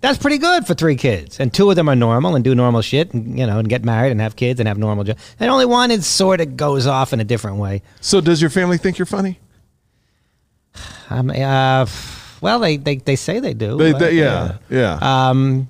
that's 0.01 0.17
pretty 0.17 0.39
good 0.39 0.65
for 0.65 0.73
three 0.73 0.95
kids, 0.95 1.39
and 1.39 1.53
two 1.53 1.69
of 1.69 1.75
them 1.75 1.87
are 1.87 1.95
normal 1.95 2.35
and 2.35 2.43
do 2.43 2.55
normal 2.55 2.81
shit, 2.81 3.13
and 3.13 3.37
you 3.37 3.45
know, 3.45 3.59
and 3.59 3.69
get 3.69 3.85
married 3.85 4.11
and 4.11 4.19
have 4.19 4.35
kids 4.35 4.59
and 4.59 4.67
have 4.67 4.79
normal 4.79 5.03
jobs. 5.03 5.21
And 5.39 5.51
only 5.51 5.65
one 5.65 5.91
is 5.91 6.07
sort 6.07 6.41
of 6.41 6.57
goes 6.57 6.87
off 6.87 7.13
in 7.13 7.19
a 7.19 7.23
different 7.23 7.57
way. 7.57 7.83
so 8.01 8.19
does 8.21 8.41
your 8.41 8.49
family 8.49 8.77
think 8.77 8.97
you're 8.97 9.05
funny? 9.05 9.39
Um, 11.11 11.29
uh, 11.29 11.85
well, 12.39 12.59
they, 12.59 12.77
they 12.77 12.95
they 12.95 13.17
say 13.17 13.41
they 13.41 13.53
do. 13.53 13.75
They, 13.75 13.91
they, 13.91 14.13
yeah, 14.13 14.59
yeah. 14.69 14.97
Um, 15.01 15.67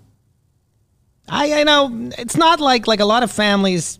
I 1.28 1.62
I 1.62 1.64
know 1.64 2.12
it's 2.20 2.38
not 2.38 2.60
like 2.60 2.86
like 2.86 3.00
a 3.00 3.06
lot 3.06 3.24
of 3.24 3.32
families. 3.32 4.00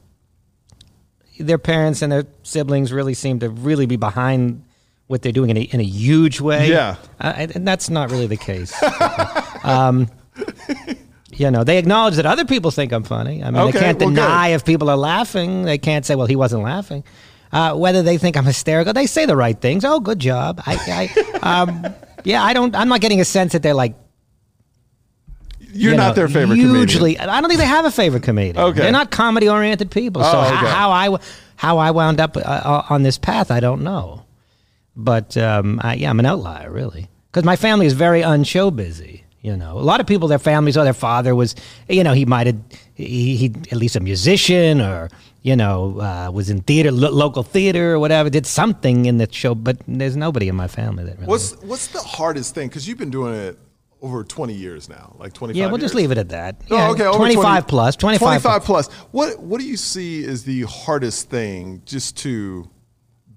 Their 1.40 1.58
parents 1.58 2.04
and 2.04 2.12
their 2.12 2.26
siblings 2.44 2.94
really 2.94 3.16
seem 3.16 3.40
to 3.40 3.50
really 3.50 3.88
be 3.88 3.96
behind 3.96 4.64
what 5.12 5.22
they're 5.22 5.32
doing 5.32 5.50
in 5.52 5.58
a, 5.58 5.62
in 5.62 5.80
a 5.80 5.84
huge 5.84 6.40
way. 6.42 6.70
Yeah. 6.70 6.96
uh, 7.20 7.34
and 7.36 7.68
that's 7.68 7.90
not 7.90 8.10
really 8.10 8.28
the 8.28 8.38
case. 8.38 8.74
um, 9.64 10.08
you 11.34 11.52
know, 11.52 11.64
they 11.64 11.78
acknowledge 11.78 12.16
that 12.16 12.26
other 12.26 12.46
people 12.46 12.72
think 12.72 12.92
I'm 12.92 13.04
funny. 13.04 13.44
I 13.44 13.52
mean, 13.52 13.62
Okay, 13.62 13.72
they 13.72 13.80
can't 13.80 14.00
well, 14.00 14.10
good. 14.10 14.16
deny 14.16 14.48
if 14.50 14.66
people 14.66 14.90
are 14.90 14.98
laughing. 14.98 15.64
They 15.64 15.78
can't 15.78 16.06
say, 16.06 16.16
"Well, 16.16 16.28
he 16.28 16.36
wasn't 16.36 16.64
laughing." 16.64 17.04
Uh, 17.52 17.76
whether 17.76 18.02
they 18.02 18.18
think 18.18 18.38
I'm 18.38 18.46
hysterical, 18.46 18.94
they 18.94 19.06
say 19.06 19.26
the 19.26 19.36
right 19.36 19.60
things. 19.60 19.84
Oh, 19.84 20.00
good 20.00 20.20
job. 20.20 20.62
I, 20.66 21.10
I 21.44 21.62
um, 21.62 21.86
yeah, 22.24 22.44
I 22.44 22.54
don't. 22.54 22.76
I'm 22.76 22.88
not 22.88 23.02
getting 23.02 23.20
a 23.20 23.26
sense 23.26 23.52
that 23.54 23.62
they're 23.62 23.74
like 23.74 23.96
you're 25.74 25.92
you 25.92 25.98
not 25.98 26.16
their 26.16 26.28
favorite 26.28 26.58
Usually, 26.58 27.16
comedian. 27.16 27.30
I 27.30 27.40
don't 27.42 27.50
think 27.50 27.60
they 27.60 27.66
have 27.68 27.86
a 27.86 27.92
favorite 27.92 28.24
comedian. 28.24 28.58
Okay. 28.58 28.82
they're 28.82 28.92
not 28.92 29.10
comedy-oriented 29.12 29.90
people. 29.92 30.22
So 30.24 30.38
Oh, 30.40 30.42
how, 30.42 30.68
how 30.68 30.92
I 30.92 31.20
how 31.56 31.78
I 31.78 31.92
wound 31.92 32.20
up 32.20 32.36
uh, 32.38 32.84
on 32.90 33.04
this 33.04 33.18
path, 33.18 33.52
I 33.52 33.60
don't 33.60 33.82
know. 33.84 34.21
But 35.04 35.38
um, 35.38 35.80
I, 35.84 35.96
yeah, 35.96 36.10
I'm 36.10 36.20
an 36.20 36.26
outlier, 36.26 36.72
really, 36.72 37.10
because 37.32 37.44
my 37.44 37.56
family 37.56 37.86
is 37.86 37.94
very 37.94 38.22
unshow 38.22 38.70
busy. 38.72 39.24
You 39.42 39.58
know, 39.58 39.78
a 39.78 39.82
lot 39.82 40.00
of 40.00 40.06
people, 40.06 40.28
their 40.28 40.38
families, 40.38 40.78
or 40.78 40.84
their 40.84 40.94
father 40.94 41.34
was, 41.34 41.56
you 41.90 42.04
know, 42.04 42.14
he 42.14 42.26
might 42.26 42.46
have, 42.46 42.60
he, 42.94 43.36
he 43.36 43.46
at 43.72 43.78
least 43.78 43.96
a 43.96 44.00
musician, 44.00 44.80
or 44.80 45.10
you 45.42 45.56
know, 45.56 46.00
uh, 46.00 46.30
was 46.32 46.52
in 46.52 46.62
theater, 46.62 46.92
lo- 46.92 47.10
local 47.10 47.42
theater, 47.42 47.94
or 47.94 48.00
whatever, 48.00 48.30
did 48.30 48.46
something 48.46 49.08
in 49.08 49.18
the 49.18 49.28
show. 49.32 49.56
But 49.56 49.78
there's 49.88 50.16
nobody 50.16 50.48
in 50.48 50.56
my 50.56 50.68
family 50.68 51.04
that 51.06 51.16
really. 51.16 51.28
What's 51.28 51.54
what's 51.64 51.88
the 51.88 52.02
hardest 52.02 52.54
thing? 52.54 52.68
Because 52.68 52.88
you've 52.88 53.00
been 53.00 53.10
doing 53.10 53.34
it 53.34 53.58
over 54.02 54.24
20 54.24 54.54
years 54.54 54.90
now, 54.90 55.16
like 55.20 55.34
25. 55.34 55.56
yeah, 55.56 55.68
we'll 55.68 55.78
just 55.78 55.96
leave 55.96 56.12
it 56.12 56.18
at 56.18 56.30
that. 56.30 56.70
No, 56.70 56.78
yeah, 56.78 56.90
okay, 56.92 57.06
over 57.06 57.18
25 57.18 57.44
20 57.44 57.62
plus, 57.68 57.96
25, 57.96 58.42
25 58.42 58.64
plus. 58.64 58.88
What 59.12 59.40
what 59.40 59.60
do 59.60 59.66
you 59.66 59.78
see 59.78 60.24
is 60.24 60.44
the 60.44 60.64
hardest 60.64 61.30
thing 61.30 61.82
just 61.86 62.18
to 62.18 62.70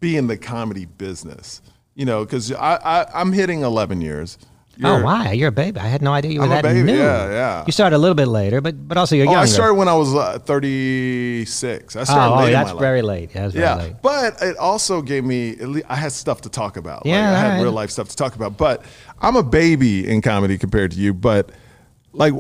be 0.04 0.16
in 0.16 0.26
the 0.26 0.36
comedy 0.36 0.84
business? 0.84 1.62
You 1.94 2.04
know, 2.04 2.24
because 2.24 2.52
I, 2.52 2.74
I 2.76 3.20
I'm 3.20 3.32
hitting 3.32 3.62
11 3.62 4.00
years. 4.00 4.36
Oh, 4.82 4.94
You're- 4.94 5.04
why? 5.04 5.32
You're 5.32 5.48
a 5.48 5.52
baby. 5.52 5.78
I 5.78 5.86
had 5.86 6.02
no 6.02 6.12
idea 6.12 6.32
you 6.32 6.40
were 6.40 6.46
I'm 6.46 6.50
that 6.50 6.64
baby, 6.64 6.82
new. 6.82 6.98
yeah, 6.98 7.30
yeah. 7.30 7.64
You 7.64 7.72
started 7.72 7.94
a 7.96 8.02
little 8.04 8.16
bit 8.16 8.26
later, 8.26 8.60
but 8.60 8.74
but 8.88 8.96
also 8.98 9.14
you're 9.14 9.28
Oh, 9.28 9.30
younger. 9.30 9.44
I 9.48 9.58
started 9.58 9.74
when 9.74 9.88
I 9.88 9.94
was 9.94 10.12
uh, 10.14 10.38
36. 10.40 11.96
I 11.96 12.00
oh, 12.00 12.04
started 12.04 12.34
oh, 12.34 12.36
late 12.38 12.46
in 12.48 12.52
that's 12.54 12.72
very 12.72 13.02
late. 13.02 13.30
Yeah, 13.34 13.48
very 13.48 13.62
Yeah, 13.64 13.74
late. 13.76 13.94
but 14.02 14.42
it 14.42 14.56
also 14.56 15.00
gave 15.02 15.24
me. 15.24 15.50
At 15.52 15.68
least, 15.68 15.86
I 15.88 15.96
had 15.96 16.12
stuff 16.12 16.40
to 16.42 16.48
talk 16.48 16.76
about. 16.76 17.06
Yeah, 17.06 17.30
like, 17.30 17.36
I 17.36 17.40
had 17.54 17.62
real 17.62 17.72
life 17.72 17.90
stuff 17.90 18.08
to 18.08 18.16
talk 18.16 18.34
about. 18.34 18.56
But 18.58 18.82
I'm 19.20 19.36
a 19.36 19.42
baby 19.44 20.08
in 20.08 20.20
comedy 20.22 20.58
compared 20.58 20.90
to 20.92 20.98
you. 20.98 21.14
But 21.14 21.50
like, 22.12 22.34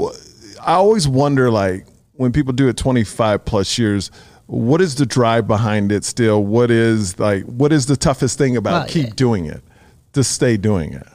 I 0.60 0.74
always 0.74 1.06
wonder, 1.06 1.50
like, 1.50 1.86
when 2.14 2.32
people 2.32 2.52
do 2.52 2.68
it 2.68 2.76
25 2.76 3.44
plus 3.44 3.78
years, 3.78 4.10
what 4.46 4.80
is 4.80 4.94
the 4.96 5.06
drive 5.06 5.46
behind 5.46 5.90
it? 5.92 6.04
Still, 6.04 6.44
what 6.44 6.70
is 6.70 7.18
like, 7.18 7.44
what 7.44 7.72
is 7.72 7.86
the 7.86 7.96
toughest 7.96 8.38
thing 8.38 8.56
about 8.56 8.72
Well, 8.72 8.86
keep 8.88 9.16
doing 9.16 9.46
it, 9.46 9.62
to 10.12 10.22
stay 10.24 10.56
doing 10.56 10.92
it? 10.94 11.06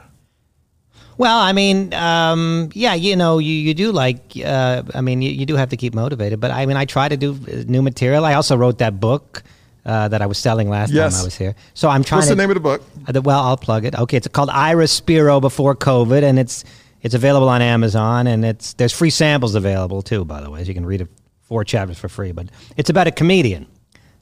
Well, 1.17 1.37
I 1.37 1.51
mean, 1.51 1.93
um, 1.93 2.69
yeah, 2.73 2.93
you 2.93 3.15
know, 3.17 3.39
you, 3.39 3.53
you 3.53 3.73
do 3.73 3.91
like, 3.91 4.21
uh, 4.43 4.83
I 4.95 5.01
mean, 5.01 5.21
you, 5.21 5.31
you 5.31 5.45
do 5.45 5.55
have 5.57 5.67
to 5.69 5.77
keep 5.77 5.93
motivated. 5.93 6.39
But 6.39 6.51
I 6.51 6.65
mean, 6.65 6.77
I 6.77 6.85
try 6.85 7.09
to 7.09 7.17
do 7.17 7.33
uh, 7.33 7.63
new 7.67 7.81
material. 7.81 8.23
I 8.23 8.35
also 8.35 8.55
wrote 8.55 8.77
that 8.77 9.01
book 9.01 9.43
uh, 9.85 10.07
that 10.07 10.21
I 10.21 10.27
was 10.27 10.37
selling 10.37 10.69
last 10.69 10.91
Yes. 10.93 11.13
time 11.15 11.21
I 11.21 11.25
was 11.25 11.35
here. 11.35 11.55
So 11.73 11.89
I'm 11.89 12.05
trying 12.05 12.19
What's 12.19 12.29
to. 12.29 12.35
the 12.35 12.41
name 12.41 12.49
of 12.49 12.55
the 12.55 12.61
book? 12.61 12.81
Uh, 13.05 13.19
well, 13.21 13.41
I'll 13.41 13.57
plug 13.57 13.83
it. 13.83 13.95
Okay, 13.95 14.15
it's 14.15 14.29
called 14.29 14.49
Iris 14.49 14.93
Spiro 14.93 15.41
before 15.41 15.75
COVID, 15.75 16.23
and 16.23 16.39
it's 16.39 16.63
it's 17.01 17.15
available 17.15 17.49
on 17.49 17.61
Amazon, 17.61 18.25
and 18.27 18.45
it's 18.45 18.73
there's 18.75 18.93
free 18.93 19.09
samples 19.09 19.55
available 19.55 20.01
too. 20.01 20.23
By 20.23 20.39
the 20.41 20.49
way, 20.49 20.63
so 20.63 20.67
you 20.69 20.73
can 20.73 20.85
read 20.85 21.01
it, 21.01 21.09
four 21.49 21.65
chapters 21.65 21.97
for 21.99 22.07
free. 22.07 22.31
But 22.31 22.47
it's 22.77 22.89
about 22.89 23.07
a 23.07 23.11
comedian, 23.11 23.67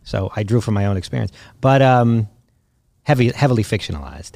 so 0.04 0.32
I 0.36 0.42
drew 0.44 0.62
from 0.62 0.74
my 0.74 0.86
own 0.88 0.98
experience, 0.98 1.32
but 1.62 1.82
um, 1.84 2.28
heavy 3.04 3.32
heavily 3.32 3.64
fictionalized. 3.64 4.32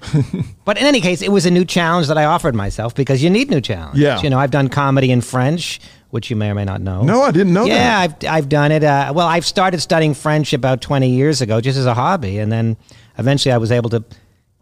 but 0.65 0.77
in 0.77 0.85
any 0.85 1.01
case, 1.01 1.23
it 1.23 1.29
was 1.31 1.47
a 1.47 1.51
new 1.51 1.65
challenge 1.65 2.07
that 2.07 2.17
I 2.17 2.25
offered 2.25 2.53
myself 2.53 2.93
because 2.93 3.23
you 3.23 3.29
need 3.31 3.49
new 3.49 3.61
challenges. 3.61 3.99
Yeah. 3.99 4.21
you 4.21 4.29
know, 4.29 4.37
I've 4.37 4.51
done 4.51 4.67
comedy 4.69 5.09
in 5.11 5.21
French, 5.21 5.79
which 6.11 6.29
you 6.29 6.35
may 6.35 6.49
or 6.51 6.55
may 6.55 6.65
not 6.65 6.81
know. 6.81 7.01
No, 7.01 7.23
I 7.23 7.31
didn't 7.31 7.53
know 7.53 7.65
Yeah, 7.65 8.05
that. 8.07 8.23
I've 8.25 8.29
I've 8.43 8.49
done 8.49 8.71
it. 8.71 8.83
Uh, 8.83 9.11
well, 9.15 9.27
I've 9.27 9.45
started 9.45 9.79
studying 9.81 10.13
French 10.13 10.53
about 10.53 10.81
20 10.81 11.09
years 11.09 11.41
ago, 11.41 11.59
just 11.61 11.77
as 11.79 11.85
a 11.87 11.93
hobby, 11.93 12.37
and 12.37 12.51
then 12.51 12.77
eventually 13.17 13.53
I 13.53 13.57
was 13.57 13.71
able 13.71 13.89
to 13.91 14.03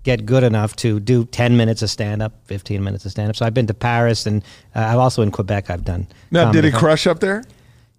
get 0.03 0.25
good 0.25 0.43
enough 0.43 0.77
to 0.77 0.97
do 0.99 1.25
10 1.25 1.57
minutes 1.57 1.81
of 1.81 1.89
stand 1.89 2.21
up, 2.21 2.31
15 2.45 2.81
minutes 2.81 3.03
of 3.05 3.11
stand 3.11 3.29
up. 3.29 3.35
So 3.35 3.45
I've 3.45 3.53
been 3.53 3.67
to 3.67 3.73
Paris, 3.73 4.25
and 4.25 4.41
uh, 4.73 4.79
I've 4.79 4.97
also 4.97 5.21
in 5.21 5.29
Quebec. 5.29 5.69
I've 5.69 5.83
done. 5.83 6.07
Now, 6.31 6.51
did 6.53 6.63
it 6.65 6.73
crush 6.73 7.05
up 7.05 7.19
there? 7.19 7.43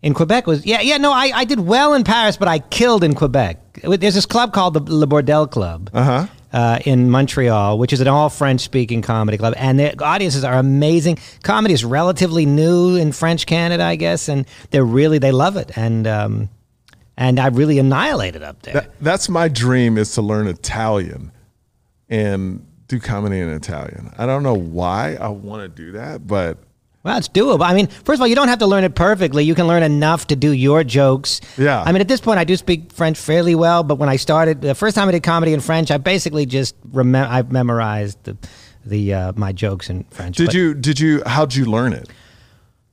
In 0.02 0.14
Quebec 0.14 0.46
was 0.46 0.64
yeah 0.64 0.80
yeah 0.80 0.96
no 0.96 1.12
I, 1.12 1.30
I 1.34 1.44
did 1.44 1.60
well 1.60 1.94
in 1.94 2.04
Paris, 2.04 2.36
but 2.36 2.48
I 2.48 2.58
killed 2.58 3.04
in 3.04 3.14
Quebec. 3.14 3.80
There's 3.82 4.14
this 4.14 4.26
club 4.26 4.52
called 4.52 4.74
the 4.74 4.80
Le 4.80 5.06
Bordel 5.06 5.50
Club. 5.50 5.90
Uh-huh. 5.92 6.26
Uh, 6.52 6.80
in 6.84 7.08
Montreal, 7.08 7.78
which 7.78 7.92
is 7.92 8.00
an 8.00 8.08
all 8.08 8.28
French 8.28 8.60
speaking 8.60 9.02
comedy 9.02 9.38
club, 9.38 9.54
and 9.56 9.78
the 9.78 9.96
audiences 10.02 10.42
are 10.42 10.54
amazing. 10.54 11.16
Comedy 11.44 11.74
is 11.74 11.84
relatively 11.84 12.44
new 12.44 12.96
in 12.96 13.12
French 13.12 13.46
Canada, 13.46 13.84
I 13.84 13.94
guess, 13.94 14.28
and 14.28 14.44
they're 14.72 14.84
really 14.84 15.18
they 15.18 15.30
love 15.30 15.56
it, 15.56 15.70
and 15.78 16.08
um, 16.08 16.48
and 17.16 17.38
I 17.38 17.46
really 17.48 17.78
annihilated 17.78 18.42
up 18.42 18.62
there. 18.62 18.74
That, 18.74 19.00
that's 19.00 19.28
my 19.28 19.46
dream 19.46 19.96
is 19.96 20.12
to 20.14 20.22
learn 20.22 20.48
Italian 20.48 21.30
and 22.08 22.66
do 22.88 22.98
comedy 22.98 23.38
in 23.38 23.48
Italian. 23.48 24.12
I 24.18 24.26
don't 24.26 24.42
know 24.42 24.56
why 24.56 25.14
I 25.20 25.28
want 25.28 25.62
to 25.62 25.68
do 25.68 25.92
that, 25.92 26.26
but 26.26 26.58
Well, 27.02 27.16
it's 27.16 27.28
doable. 27.28 27.64
I 27.64 27.72
mean, 27.72 27.86
first 27.86 28.16
of 28.18 28.20
all, 28.20 28.26
you 28.28 28.34
don't 28.34 28.48
have 28.48 28.58
to 28.58 28.66
learn 28.66 28.84
it 28.84 28.94
perfectly. 28.94 29.42
You 29.44 29.54
can 29.54 29.66
learn 29.66 29.82
enough 29.82 30.26
to 30.26 30.36
do 30.36 30.52
your 30.52 30.84
jokes. 30.84 31.40
Yeah. 31.56 31.82
I 31.82 31.92
mean, 31.92 32.02
at 32.02 32.08
this 32.08 32.20
point, 32.20 32.38
I 32.38 32.44
do 32.44 32.56
speak 32.56 32.92
French 32.92 33.16
fairly 33.18 33.54
well. 33.54 33.82
But 33.82 33.94
when 33.94 34.10
I 34.10 34.16
started, 34.16 34.60
the 34.60 34.74
first 34.74 34.96
time 34.96 35.08
I 35.08 35.12
did 35.12 35.22
comedy 35.22 35.54
in 35.54 35.60
French, 35.60 35.90
I 35.90 35.96
basically 35.96 36.44
just 36.44 36.74
remem- 36.90 37.26
I 37.28 37.42
memorized 37.42 38.22
the 38.24 38.36
the 38.84 39.14
uh, 39.14 39.32
my 39.36 39.52
jokes 39.52 39.88
in 39.90 40.04
French. 40.10 40.36
did 40.36 40.46
But- 40.46 40.54
you 40.54 40.74
did 40.74 41.00
you 41.00 41.22
how'd 41.24 41.54
you 41.54 41.64
learn 41.64 41.92
it? 41.94 42.08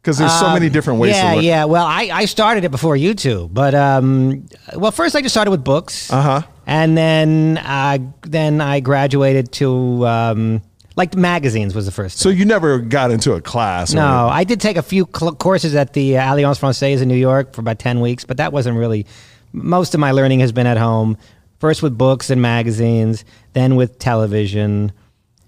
Because 0.01 0.19
there's 0.19 0.39
so 0.39 0.53
many 0.53 0.69
different 0.69 1.01
ways 1.01 1.13
Um, 1.15 1.17
Yeah, 1.21 1.29
to 1.31 1.35
learn. 1.35 1.43
yeah. 1.45 1.65
Well, 1.65 1.85
I, 1.85 2.03
I 2.13 2.25
started 2.25 2.63
it 2.63 2.71
before 2.71 2.95
you 2.95 3.13
two, 3.13 3.49
but 3.51 3.75
um, 3.75 4.45
well, 4.77 4.91
first 4.91 5.17
I 5.17 5.21
just 5.21 5.33
started 5.33 5.51
with 5.51 5.65
books, 5.65 6.09
Uh-huh. 6.13 6.43
and 6.65 6.97
then 6.97 7.57
uh, 7.57 7.97
then 8.21 8.61
I 8.61 8.79
graduated 8.79 9.51
to 9.53 10.07
um, 10.07 10.61
like 10.97 11.15
magazines 11.15 11.73
was 11.73 11.85
the 11.85 11.91
first. 11.93 12.17
So 12.19 12.27
you 12.27 12.43
never 12.43 12.79
got 12.79 13.11
into 13.11 13.31
a 13.33 13.41
class? 13.41 13.93
or- 13.93 13.97
No, 13.97 14.27
I 14.27 14.43
did 14.43 14.59
take 14.59 14.75
a 14.75 14.81
few 14.83 15.07
cl- 15.15 15.35
courses 15.35 15.73
at 15.75 15.93
the 15.93 16.17
uh, 16.17 16.33
Alliance 16.33 16.57
Francaise 16.57 17.01
in 17.01 17.07
New 17.07 17.15
York 17.15 17.53
for 17.53 17.61
about 17.61 17.79
10 17.79 18.01
weeks, 18.01 18.25
but 18.25 18.37
that 18.37 18.51
wasn't 18.51 18.77
really. 18.77 19.05
Most 19.53 19.93
of 19.93 19.99
my 20.01 20.11
learning 20.11 20.41
has 20.41 20.51
been 20.51 20.67
at 20.67 20.77
home. 20.77 21.15
First 21.59 21.81
with 21.81 21.97
books 21.97 22.29
and 22.29 22.41
magazines, 22.41 23.23
then 23.53 23.75
with 23.77 23.97
television, 23.97 24.91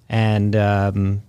and, 0.07 0.55
um, 0.55 1.21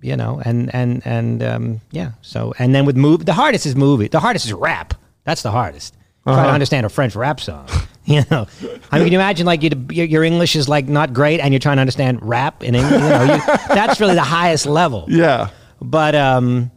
you 0.00 0.16
know, 0.16 0.40
and, 0.44 0.74
and, 0.74 1.02
and, 1.04 1.42
um, 1.42 1.80
yeah. 1.92 2.12
So, 2.22 2.52
and 2.58 2.74
then 2.74 2.84
with 2.84 2.96
movie. 2.96 3.24
The 3.24 3.32
hardest 3.34 3.66
is 3.66 3.76
movie. 3.76 4.08
The 4.08 4.18
hardest 4.20 4.46
is 4.46 4.52
rap. 4.52 4.94
That's 5.24 5.42
the 5.42 5.50
hardest. 5.52 5.94
Try 6.24 6.34
to 6.46 6.50
understand 6.52 6.84
a 6.86 6.88
French 6.88 7.14
rap 7.16 7.40
song. 7.40 7.68
You 8.14 8.24
know, 8.30 8.46
I 8.90 8.96
mean, 8.96 9.04
can 9.04 9.12
you 9.12 9.18
imagine 9.18 9.44
like 9.44 9.62
you, 9.62 9.70
your 9.90 10.06
your 10.06 10.24
English 10.24 10.56
is 10.56 10.66
like 10.66 10.88
not 10.88 11.12
great, 11.12 11.40
and 11.40 11.52
you're 11.52 11.60
trying 11.60 11.76
to 11.76 11.82
understand 11.82 12.22
rap 12.22 12.64
in 12.64 12.74
English. 12.74 12.92
You 12.92 12.98
know, 13.00 13.34
you, 13.34 13.40
that's 13.68 14.00
really 14.00 14.14
the 14.14 14.22
highest 14.22 14.64
level. 14.64 15.04
Yeah. 15.08 15.50
But 15.82 16.14
um, 16.14 16.70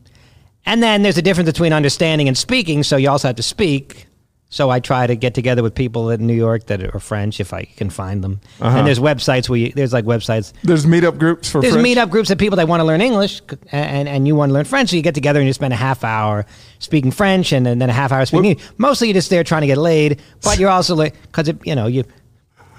and 0.65 0.83
then 0.83 1.03
there's 1.03 1.17
a 1.17 1.21
difference 1.21 1.49
between 1.49 1.71
understanding 1.71 2.27
and 2.27 2.37
speaking. 2.37 2.83
So 2.83 2.97
you 2.97 3.09
also 3.09 3.29
have 3.29 3.37
to 3.37 3.43
speak. 3.43 4.07
So 4.53 4.69
I 4.69 4.81
try 4.81 5.07
to 5.07 5.15
get 5.15 5.33
together 5.33 5.63
with 5.63 5.73
people 5.73 6.09
in 6.09 6.27
New 6.27 6.33
York 6.35 6.65
that 6.65 6.83
are 6.83 6.99
French 6.99 7.39
if 7.39 7.53
I 7.53 7.63
can 7.63 7.89
find 7.89 8.21
them. 8.21 8.41
Uh-huh. 8.59 8.77
And 8.79 8.85
there's 8.85 8.99
websites 8.99 9.47
where 9.47 9.57
you, 9.57 9.71
there's 9.71 9.93
like 9.93 10.03
websites. 10.03 10.51
There's 10.63 10.85
meetup 10.85 11.17
groups 11.17 11.49
for 11.49 11.61
There's 11.61 11.73
French? 11.73 11.87
meetup 11.87 12.09
groups 12.09 12.29
of 12.31 12.37
people 12.37 12.57
that 12.57 12.67
want 12.67 12.81
to 12.81 12.83
learn 12.83 12.99
English 12.99 13.41
and, 13.71 14.09
and 14.09 14.27
you 14.27 14.35
want 14.35 14.49
to 14.49 14.53
learn 14.53 14.65
French. 14.65 14.89
So 14.89 14.97
you 14.97 15.01
get 15.03 15.15
together 15.15 15.39
and 15.39 15.47
you 15.47 15.53
spend 15.53 15.71
a 15.71 15.77
half 15.77 16.03
hour 16.03 16.45
speaking 16.79 17.11
French 17.11 17.53
and 17.53 17.65
then, 17.65 17.79
then 17.79 17.89
a 17.89 17.93
half 17.93 18.11
hour 18.11 18.25
speaking. 18.25 18.51
English. 18.51 18.67
Mostly 18.77 19.07
you're 19.07 19.13
just 19.13 19.29
there 19.29 19.45
trying 19.45 19.61
to 19.61 19.67
get 19.67 19.77
laid, 19.77 20.21
but 20.43 20.59
you're 20.59 20.69
also 20.69 20.95
like 20.95 21.15
because 21.23 21.49
you 21.63 21.73
know 21.73 21.87
you 21.87 22.03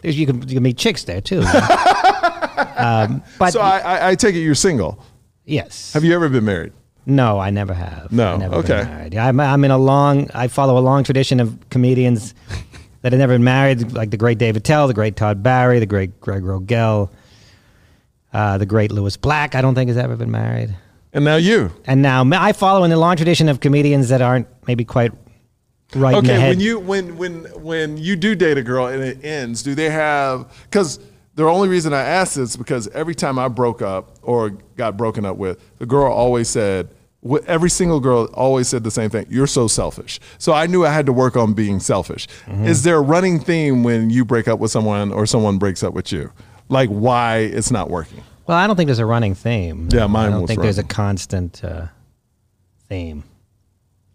there's, 0.03 0.19
you 0.19 0.27
can 0.27 0.43
you 0.43 0.57
can 0.57 0.63
meet 0.63 0.77
chicks 0.77 1.05
there 1.05 1.23
too. 1.23 1.41
um, 2.77 3.23
but 3.39 3.53
So 3.55 3.63
I, 3.63 3.79
I, 3.79 4.09
I 4.11 4.15
take 4.15 4.35
it 4.35 4.41
you're 4.41 4.55
single. 4.55 5.03
yes, 5.47 5.95
Have 5.95 6.05
you 6.05 6.15
ever 6.15 6.29
been 6.29 6.45
married? 6.45 6.75
No, 7.05 7.39
I 7.39 7.51
never 7.51 7.75
have. 7.75 8.13
No, 8.13 8.35
I've 8.35 8.39
never 8.39 8.63
been 8.63 8.73
okay. 8.73 8.89
married. 8.89 9.17
I'm, 9.17 9.41
I'm 9.41 9.65
in 9.65 9.71
a 9.71 9.79
long. 9.79 10.31
I 10.35 10.49
follow 10.49 10.79
a 10.79 10.81
long 10.81 11.03
tradition 11.05 11.41
of 11.41 11.59
comedians 11.71 12.35
that 13.03 13.13
have 13.13 13.19
never 13.19 13.35
been 13.35 13.45
married, 13.45 13.93
like 13.93 14.11
the 14.11 14.17
great 14.17 14.39
Dave 14.39 14.57
Attell, 14.57 14.87
the 14.87 14.95
great 14.95 15.17
Todd 15.17 15.43
Barry, 15.43 15.81
the 15.81 15.87
great 15.87 16.21
Greg 16.21 16.43
Rogell, 16.43 17.11
uh, 18.33 18.59
the 18.59 18.67
great 18.67 18.93
Lewis 18.93 19.17
Black. 19.17 19.55
I 19.55 19.63
don't 19.63 19.75
think 19.75 19.89
has 19.89 19.97
ever 19.97 20.17
been 20.17 20.31
married. 20.31 20.75
And 21.13 21.25
now 21.25 21.37
you. 21.37 21.73
And 21.87 22.01
now 22.03 22.25
I 22.33 22.53
follow 22.53 22.85
in 22.85 22.91
the 22.91 22.97
long 22.97 23.17
tradition 23.17 23.49
of 23.49 23.61
comedians 23.61 24.09
that 24.09 24.23
aren't 24.23 24.47
maybe 24.67 24.85
quite 24.85 25.13
right 25.95 26.17
in 26.17 26.25
the 26.25 26.33
Okay, 26.33 26.41
head. 26.41 26.49
when 26.51 26.61
you 26.61 26.79
when 26.79 27.17
when 27.19 27.45
when 27.63 27.99
you 27.99 28.17
do 28.17 28.35
date 28.35 28.57
a 28.57 28.63
girl 28.63 28.87
and 28.87 29.03
it 29.03 29.23
ends, 29.25 29.63
do 29.63 29.75
they 29.75 29.91
have 29.91 30.51
because 30.65 30.99
the 31.35 31.45
only 31.45 31.69
reason 31.69 31.93
I 31.93 32.01
asked 32.01 32.37
this 32.37 32.51
is 32.51 32.57
because 32.57 32.89
every 32.89 33.15
time 33.15 33.39
I 33.39 33.49
broke 33.49 33.83
up 33.83 34.12
or 34.23 34.51
got 34.77 34.97
broken 34.97 35.25
up 35.25 35.37
with, 35.37 35.61
the 35.79 35.87
girl 35.87 36.13
always 36.13 36.49
said 36.49 36.89
every 37.47 37.71
single 37.71 38.01
girl 38.01 38.25
always 38.35 38.69
said 38.69 38.85
the 38.85 38.91
same 38.91 39.11
thing. 39.11 39.27
You're 39.31 39.47
so 39.47 39.69
selfish. 39.69 40.19
So 40.39 40.53
I 40.53 40.67
knew 40.67 40.85
I 40.85 40.93
had 40.93 41.07
to 41.07 41.13
work 41.13 41.37
on 41.37 41.55
being 41.55 41.79
selfish. 41.81 42.27
Mm-hmm. 42.47 42.67
Is 42.67 42.83
there 42.83 42.97
a 42.97 43.01
running 43.01 43.39
theme 43.39 43.85
when 43.85 44.11
you 44.11 44.25
break 44.25 44.49
up 44.49 44.59
with 44.59 44.71
someone 44.71 45.13
or 45.13 45.27
someone 45.27 45.59
breaks 45.59 45.83
up 45.83 45.95
with 45.95 46.11
you? 46.13 46.33
Like 46.69 46.89
why 46.89 47.39
it's 47.39 47.71
not 47.71 47.91
working? 47.91 48.23
well, 48.47 48.59
I 48.59 48.67
don't 48.67 48.77
think 48.77 48.89
there's 48.89 48.99
a 48.99 49.07
running 49.07 49.35
theme. 49.35 49.89
Yeah, 49.93 50.07
mine 50.07 50.29
I 50.29 50.31
don't 50.33 50.43
was 50.43 50.49
think 50.49 50.63
there's 50.63 50.79
a 50.79 50.85
constant 50.85 51.63
uh, 51.63 51.87
theme. 52.89 53.25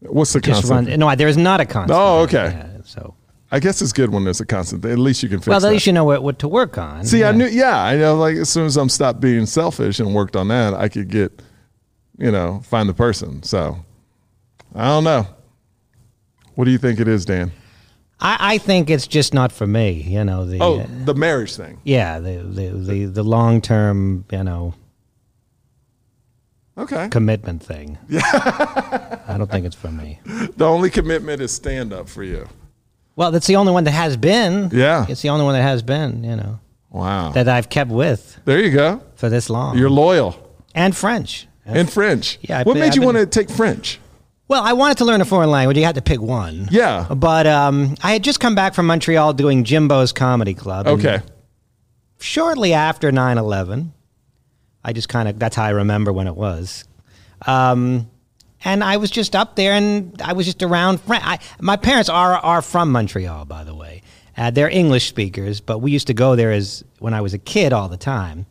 What's 0.01 0.33
the 0.33 0.41
constant? 0.41 0.89
run. 0.89 0.99
No, 0.99 1.15
there 1.15 1.27
is 1.27 1.37
not 1.37 1.61
a 1.61 1.65
constant. 1.65 1.97
Oh, 1.97 2.19
okay. 2.23 2.51
Yeah, 2.51 2.77
so. 2.83 3.15
I 3.51 3.59
guess 3.59 3.81
it's 3.81 3.93
good 3.93 4.11
when 4.11 4.23
there's 4.25 4.41
a 4.41 4.45
constant. 4.45 4.83
At 4.83 4.99
least 4.99 5.23
you 5.23 5.29
can 5.29 5.39
fix 5.39 5.47
Well, 5.47 5.57
at 5.57 5.61
that. 5.61 5.69
least 5.71 5.87
you 5.87 5.93
know 5.93 6.03
what, 6.03 6.21
what 6.21 6.39
to 6.39 6.47
work 6.49 6.77
on. 6.77 7.05
See, 7.05 7.23
I 7.23 7.31
knew. 7.31 7.45
Yeah, 7.47 7.81
I 7.81 7.95
know. 7.95 8.15
Like 8.15 8.35
as 8.35 8.49
soon 8.49 8.65
as 8.65 8.75
I'm 8.77 8.89
stopped 8.89 9.21
being 9.21 9.45
selfish 9.45 9.99
and 9.99 10.13
worked 10.13 10.35
on 10.35 10.49
that, 10.49 10.73
I 10.73 10.89
could 10.89 11.09
get, 11.09 11.41
you 12.17 12.29
know, 12.31 12.59
find 12.65 12.89
the 12.89 12.93
person. 12.93 13.41
So, 13.43 13.77
I 14.75 14.87
don't 14.87 15.05
know. 15.05 15.27
What 16.55 16.65
do 16.65 16.71
you 16.71 16.77
think 16.77 16.99
it 16.99 17.07
is, 17.07 17.23
Dan? 17.23 17.51
I, 18.19 18.37
I 18.55 18.57
think 18.57 18.89
it's 18.89 19.07
just 19.07 19.33
not 19.33 19.51
for 19.51 19.65
me. 19.67 19.91
You 19.91 20.23
know 20.25 20.45
the 20.45 20.59
Oh, 20.61 20.83
the 21.05 21.13
marriage 21.13 21.55
thing. 21.55 21.79
yeah 21.83 22.19
the 22.19 22.37
the 22.43 22.69
the, 22.71 23.05
the 23.05 23.23
long 23.23 23.61
term 23.61 24.25
you 24.31 24.43
know 24.43 24.73
Okay. 26.77 27.07
commitment 27.09 27.63
thing. 27.63 27.97
Yeah, 28.09 28.21
I 29.27 29.35
don't 29.37 29.49
think 29.49 29.65
it's 29.65 29.75
for 29.75 29.91
me. 29.91 30.19
The 30.25 30.65
only 30.65 30.89
commitment 30.89 31.41
is 31.41 31.51
stand 31.51 31.91
up 31.93 32.07
for 32.07 32.23
you. 32.23 32.47
Well, 33.17 33.31
that's 33.31 33.47
the 33.47 33.57
only 33.57 33.73
one 33.73 33.83
that 33.83 33.91
has 33.91 34.15
been. 34.15 34.69
Yeah. 34.71 35.05
it's 35.09 35.21
the 35.21 35.29
only 35.29 35.43
one 35.43 35.53
that 35.55 35.63
has 35.63 35.81
been. 35.81 36.23
You 36.23 36.37
know 36.37 36.59
Wow. 36.89 37.31
that 37.33 37.49
I've 37.49 37.67
kept 37.69 37.91
with 37.91 38.39
there 38.45 38.59
you 38.63 38.71
go. 38.71 39.01
for 39.15 39.27
this 39.27 39.49
long. 39.49 39.77
You're 39.77 39.89
loyal. 39.89 40.35
and 40.73 40.95
French. 40.95 41.47
And 41.65 41.91
French. 41.91 42.37
Yeah, 42.41 42.59
What 42.63 42.73
been- 42.75 42.79
made 42.81 42.87
I've 42.89 42.95
you 42.95 43.01
been- 43.01 43.15
want 43.15 43.17
to 43.17 43.25
take 43.25 43.49
French? 43.49 43.99
Well, 44.47 44.63
I 44.63 44.71
wanted 44.71 44.97
to 44.99 45.05
learn 45.05 45.19
a 45.19 45.25
foreign 45.25 45.51
language. 45.51 45.77
You 45.77 45.83
had 45.83 45.95
to 45.95 46.01
pick 46.01 46.21
one. 46.21 46.69
Yeah. 46.71 47.05
But 47.13 47.45
um, 47.45 47.95
I 48.01 48.13
had 48.13 48.23
just 48.23 48.39
come 48.39 48.55
back 48.55 48.73
from 48.73 48.85
Montreal 48.87 49.33
doing 49.33 49.65
Jimbo's 49.65 50.13
Comedy 50.13 50.53
Club. 50.53 50.87
Okay. 50.87 51.19
shortly 52.19 52.73
after 52.73 53.11
9-11 53.11 53.91
i 54.83 54.93
just 54.93 55.07
kind 55.09 55.27
of 55.29 55.37
that's 55.37 55.55
how 55.55 55.63
i 55.65 55.69
remember 55.69 56.11
when 56.13 56.25
it 56.27 56.35
was 56.35 56.83
um, 57.45 58.09
and 58.65 58.83
i 58.83 58.97
was 58.97 59.09
just 59.11 59.35
up 59.35 59.55
there 59.55 59.73
and 59.73 60.21
i 60.21 60.33
was 60.33 60.45
just 60.45 60.63
around 60.63 60.99
Fran- 61.01 61.21
I, 61.23 61.39
my 61.59 61.75
parents 61.77 62.09
are, 62.09 62.35
are 62.35 62.61
from 62.61 62.91
montreal 62.91 63.45
by 63.45 63.63
the 63.63 63.75
way 63.75 64.01
uh, 64.37 64.51
they're 64.51 64.69
english 64.69 65.07
speakers 65.07 65.61
but 65.61 65.79
we 65.79 65.91
used 65.91 66.07
to 66.07 66.13
go 66.13 66.35
there 66.35 66.51
as 66.51 66.83
when 66.99 67.13
i 67.13 67.21
was 67.21 67.33
a 67.33 67.37
kid 67.39 67.73
all 67.73 67.89
the 67.89 67.97
time 67.97 68.45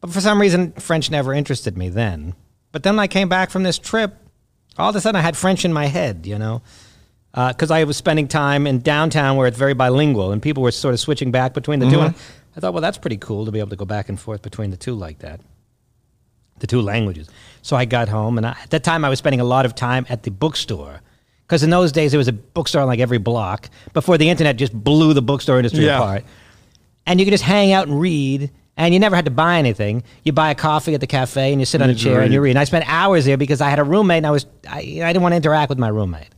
but 0.00 0.10
for 0.10 0.20
some 0.20 0.40
reason 0.40 0.72
french 0.72 1.10
never 1.10 1.32
interested 1.32 1.76
me 1.76 1.88
then 1.88 2.34
but 2.72 2.82
then 2.82 2.94
when 2.96 3.02
i 3.02 3.08
came 3.08 3.28
back 3.28 3.50
from 3.50 3.62
this 3.62 3.78
trip 3.78 4.14
all 4.76 4.90
of 4.90 4.96
a 4.96 5.00
sudden 5.00 5.18
i 5.18 5.22
had 5.22 5.36
french 5.36 5.64
in 5.64 5.72
my 5.72 5.86
head 5.86 6.26
you 6.26 6.38
know 6.38 6.62
because 7.34 7.70
I 7.70 7.84
was 7.84 7.96
spending 7.96 8.26
time 8.26 8.66
in 8.66 8.80
downtown 8.80 9.36
where 9.36 9.46
it's 9.46 9.58
very 9.58 9.74
bilingual, 9.74 10.32
and 10.32 10.42
people 10.42 10.60
were 10.60 10.72
sort 10.72 10.94
of 10.94 10.98
switching 10.98 11.30
back 11.30 11.54
between 11.54 11.78
the 11.78 11.88
two. 11.88 12.00
And 12.00 12.14
I 12.56 12.60
thought, 12.60 12.72
well, 12.72 12.80
that's 12.80 12.98
pretty 12.98 13.18
cool 13.18 13.44
to 13.44 13.52
be 13.52 13.60
able 13.60 13.68
to 13.70 13.76
go 13.76 13.84
back 13.84 14.08
and 14.08 14.18
forth 14.18 14.42
between 14.42 14.70
the 14.70 14.76
two 14.76 14.94
like 14.94 15.20
that. 15.20 15.40
the 16.58 16.66
two 16.66 16.80
languages. 16.80 17.28
So 17.62 17.76
I 17.76 17.84
got 17.84 18.08
home, 18.08 18.38
and 18.38 18.46
I, 18.46 18.56
at 18.62 18.70
that 18.70 18.84
time 18.84 19.04
I 19.04 19.08
was 19.08 19.18
spending 19.18 19.40
a 19.40 19.44
lot 19.44 19.66
of 19.66 19.74
time 19.74 20.06
at 20.08 20.22
the 20.22 20.30
bookstore. 20.30 21.00
Because 21.46 21.62
in 21.62 21.70
those 21.70 21.92
days 21.92 22.12
there 22.12 22.18
was 22.18 22.28
a 22.28 22.32
bookstore 22.32 22.82
on 22.82 22.88
like 22.88 23.00
every 23.00 23.18
block 23.18 23.70
before 23.94 24.18
the 24.18 24.28
internet 24.28 24.56
just 24.56 24.72
blew 24.72 25.14
the 25.14 25.22
bookstore 25.22 25.56
industry 25.58 25.86
Yeah. 25.86 25.96
apart. 25.98 26.24
And 27.06 27.18
you 27.18 27.24
could 27.24 27.32
just 27.32 27.44
hang 27.44 27.72
out 27.72 27.88
and 27.88 27.98
read, 27.98 28.50
and 28.76 28.92
you 28.92 29.00
never 29.00 29.16
had 29.16 29.24
to 29.24 29.30
buy 29.30 29.58
anything. 29.58 30.02
You 30.24 30.32
buy 30.32 30.50
a 30.50 30.54
coffee 30.54 30.94
at 30.94 31.00
the 31.00 31.06
cafe, 31.06 31.52
and 31.52 31.60
you 31.60 31.64
sit 31.64 31.80
on 31.82 31.88
a 31.88 31.94
chair 31.94 32.20
and 32.20 32.32
you 32.32 32.40
read. 32.40 32.48
read. 32.48 32.50
And 32.50 32.58
I 32.58 32.64
spent 32.64 32.84
hours 32.86 33.24
there 33.24 33.36
because 33.38 33.60
I 33.62 33.70
had 33.70 33.78
a 33.78 33.84
roommate, 33.84 34.18
and 34.18 34.26
I 34.26 34.30
was 34.30 34.44
I, 34.68 34.78
I 35.02 35.12
didn't 35.12 35.22
want 35.22 35.32
to 35.32 35.36
interact 35.36 35.70
with 35.70 35.78
my 35.78 35.88
roommate 35.88 36.28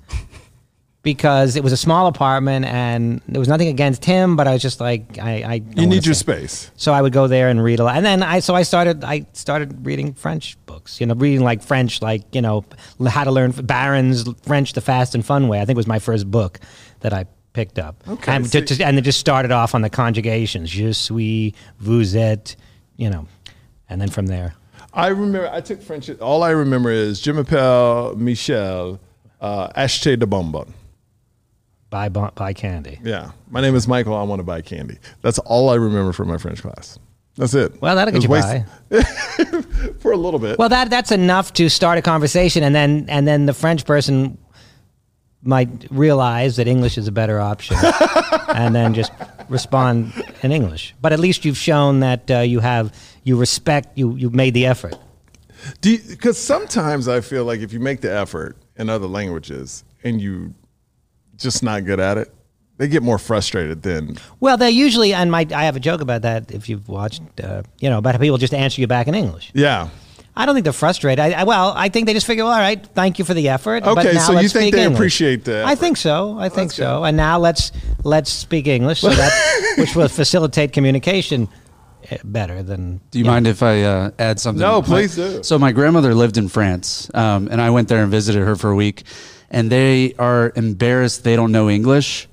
because 1.02 1.56
it 1.56 1.64
was 1.64 1.72
a 1.72 1.76
small 1.76 2.06
apartment, 2.06 2.66
and 2.66 3.22
there 3.26 3.38
was 3.38 3.48
nothing 3.48 3.68
against 3.68 4.04
him, 4.04 4.36
but 4.36 4.46
I 4.46 4.52
was 4.52 4.62
just 4.62 4.80
like 4.80 5.18
I, 5.18 5.32
I 5.42 5.54
You 5.74 5.86
need 5.86 6.04
your 6.04 6.14
say- 6.14 6.20
space. 6.46 6.70
so 6.76 6.92
I 6.92 7.00
would 7.00 7.12
go 7.12 7.26
there 7.26 7.48
and 7.48 7.62
read 7.64 7.80
a 7.80 7.84
lot, 7.84 7.96
and 7.96 8.04
then 8.04 8.22
I 8.22 8.40
so 8.40 8.54
I 8.54 8.62
started 8.62 9.02
I 9.04 9.26
started 9.32 9.86
reading 9.86 10.12
French 10.14 10.56
books. 10.66 11.00
You 11.00 11.06
know, 11.06 11.14
reading 11.14 11.42
like 11.42 11.62
French, 11.62 12.02
like 12.02 12.34
you 12.34 12.42
know 12.42 12.64
how 13.08 13.24
to 13.24 13.30
learn 13.30 13.52
Barron's 13.52 14.24
French 14.42 14.74
the 14.74 14.80
fast 14.82 15.14
and 15.14 15.24
fun 15.24 15.48
way. 15.48 15.60
I 15.60 15.64
think 15.64 15.76
was 15.76 15.86
my 15.86 15.98
first 16.00 16.30
book 16.30 16.60
that 17.00 17.12
I 17.14 17.24
picked 17.52 17.78
up. 17.78 17.96
Okay, 18.06 18.32
and, 18.32 18.46
so- 18.46 18.60
to- 18.60 18.84
and 18.84 18.98
it 18.98 19.02
just 19.02 19.18
started 19.20 19.52
off 19.52 19.74
on 19.74 19.80
the 19.82 19.90
conjugations: 19.90 20.68
je 20.68 20.92
suis, 20.92 21.54
vous 21.80 22.14
êtes, 22.14 22.56
you 22.96 23.08
know, 23.08 23.26
and 23.88 24.00
then 24.02 24.10
from 24.10 24.26
there. 24.26 24.54
I 24.92 25.06
remember 25.08 25.48
I 25.50 25.60
took 25.62 25.80
French. 25.82 26.10
All 26.20 26.42
I 26.42 26.50
remember 26.50 26.90
is 26.90 27.20
Je 27.22 27.32
m'appelle 27.32 28.16
Michel, 28.16 28.98
uh, 29.40 29.68
acheter 29.76 30.18
de 30.18 30.26
bonbon. 30.26 30.74
Buy 31.90 32.09
buy 32.09 32.53
candy. 32.53 33.00
Yeah, 33.03 33.33
my 33.50 33.61
name 33.61 33.74
is 33.74 33.88
Michael. 33.88 34.14
I 34.14 34.22
want 34.22 34.38
to 34.38 34.44
buy 34.44 34.62
candy. 34.62 34.98
That's 35.22 35.40
all 35.40 35.70
I 35.70 35.74
remember 35.74 36.12
from 36.12 36.29
my 36.29 36.38
French 36.38 36.62
class. 36.62 36.98
That's 37.37 37.55
it. 37.55 37.81
Well, 37.83 37.96
that'll 37.96 38.12
get 38.12 38.22
you 38.22 38.29
was 38.29 38.44
by. 38.44 38.64
for 39.98 40.12
a 40.12 40.16
little 40.16 40.38
bit. 40.38 40.59
Well, 40.59 40.68
that 40.68 40.88
that's 40.88 41.11
enough 41.11 41.53
to 41.55 41.68
start 41.68 41.98
a 41.98 42.03
conversation, 42.03 42.62
and 42.62 42.74
then 42.74 43.07
and 43.09 43.26
then 43.26 43.46
the 43.46 43.53
French 43.53 43.85
person 43.85 44.38
might 45.42 45.87
realize 45.90 46.57
that 46.57 46.68
English 46.68 46.96
is 46.98 47.09
a 47.09 47.12
better 47.12 47.40
option, 47.40 47.76
and 48.48 48.74
then 48.74 48.94
just 48.94 49.11
respond 49.48 50.12
in 50.42 50.53
English. 50.53 50.94
But 51.00 51.12
at 51.12 51.18
least 51.18 51.44
you've 51.44 51.57
shown 51.59 52.00
that 52.00 52.31
uh, 52.31 52.38
you 52.40 52.61
have 52.61 52.94
you 53.24 53.37
respect 53.37 53.98
you 53.98 54.14
you 54.14 54.31
made 54.31 54.55
the 54.55 54.66
effort. 54.66 54.96
Because 55.81 56.38
sometimes 56.38 57.09
I 57.09 57.20
feel 57.20 57.44
like 57.44 57.61
if 57.61 57.72
you 57.72 57.81
make 57.81 58.00
the 58.00 58.12
effort 58.12 58.57
in 58.76 58.88
other 58.88 59.07
languages 59.07 59.85
and 60.05 60.20
you 60.20 60.55
just 61.42 61.62
not 61.62 61.85
good 61.85 62.00
at 62.00 62.18
it, 62.18 62.33
they 62.79 62.88
get 62.88 63.03
more 63.03 63.18
frustrated 63.18 63.83
than 63.83 64.16
Well, 64.40 64.57
they 64.57 64.70
usually, 64.70 65.12
and 65.12 65.31
my 65.31 65.46
I 65.55 65.64
have 65.64 65.76
a 65.76 65.81
joke 65.81 66.00
about 66.00 66.22
that. 66.22 66.50
If 66.50 66.68
you've 66.68 66.88
watched, 66.88 67.22
uh, 67.42 67.62
you 67.81 67.90
know, 67.90 67.98
about 67.98 68.14
how 68.14 68.20
people 68.20 68.38
just 68.38 68.55
answer 68.55 68.81
you 68.81 68.87
back 68.87 69.09
in 69.09 69.14
English. 69.14 69.50
yeah. 69.55 69.88
I 70.37 70.46
don't 70.46 70.55
think 70.55 70.62
they're 70.64 70.72
frustrated. 70.72 71.18
I, 71.18 71.40
I, 71.40 71.44
well, 71.44 71.74
I 71.76 71.88
think 71.88 72.07
they 72.07 72.14
just 72.14 72.24
figure, 72.26 72.44
well, 72.44 72.53
all 72.53 72.59
right, 72.61 72.83
thank 72.94 73.18
you 73.18 73.24
for 73.24 73.35
the 73.35 73.48
effort. 73.48 73.83
but 73.83 73.98
Okay, 73.98 74.12
now 74.14 74.20
so 74.20 74.33
you 74.33 74.37
let's 74.38 74.53
think 74.53 74.62
speak 74.62 74.74
they 74.74 74.85
English. 74.85 74.96
appreciate 74.96 75.44
that? 75.46 75.64
I 75.66 75.74
think 75.74 75.96
so. 75.96 76.38
I 76.38 76.48
think 76.48 76.70
That's 76.70 76.76
so. 76.76 77.00
good. 77.00 77.09
And 77.09 77.16
now 77.16 77.38
let's 77.40 77.72
let's 78.05 78.31
speak 78.31 78.68
English, 78.68 79.00
so 79.00 79.11
that 79.11 79.74
which 79.79 79.96
will 79.96 80.09
facilitate 80.09 80.72
communication 80.72 81.48
uh, 82.11 82.16
better 82.24 82.62
than. 82.62 83.00
Do 83.11 83.18
you 83.18 83.24
mind 83.24 83.48
if 83.48 83.61
I 83.62 83.83
uh, 83.83 84.11
add 84.20 84.38
something? 84.38 84.61
No, 84.62 84.81
My- 84.81 84.87
please 84.87 85.16
do. 85.16 85.42
So 85.42 85.59
my 85.59 85.72
grandmother 85.72 86.14
lived 86.14 86.38
in 86.38 86.48
France, 86.48 87.11
um, 87.12 87.48
and 87.50 87.61
I 87.61 87.68
went 87.70 87.88
there 87.88 88.00
and 88.03 88.11
visited 88.11 88.42
her 88.46 88.55
for 88.55 88.70
a 88.70 88.76
week, 88.76 89.03
and 89.50 89.70
they 89.70 90.14
are 90.18 90.52
embarrassed 90.56 91.24
they 91.24 91.36
don't 91.36 91.52
know 91.52 91.68
English, 91.68 92.28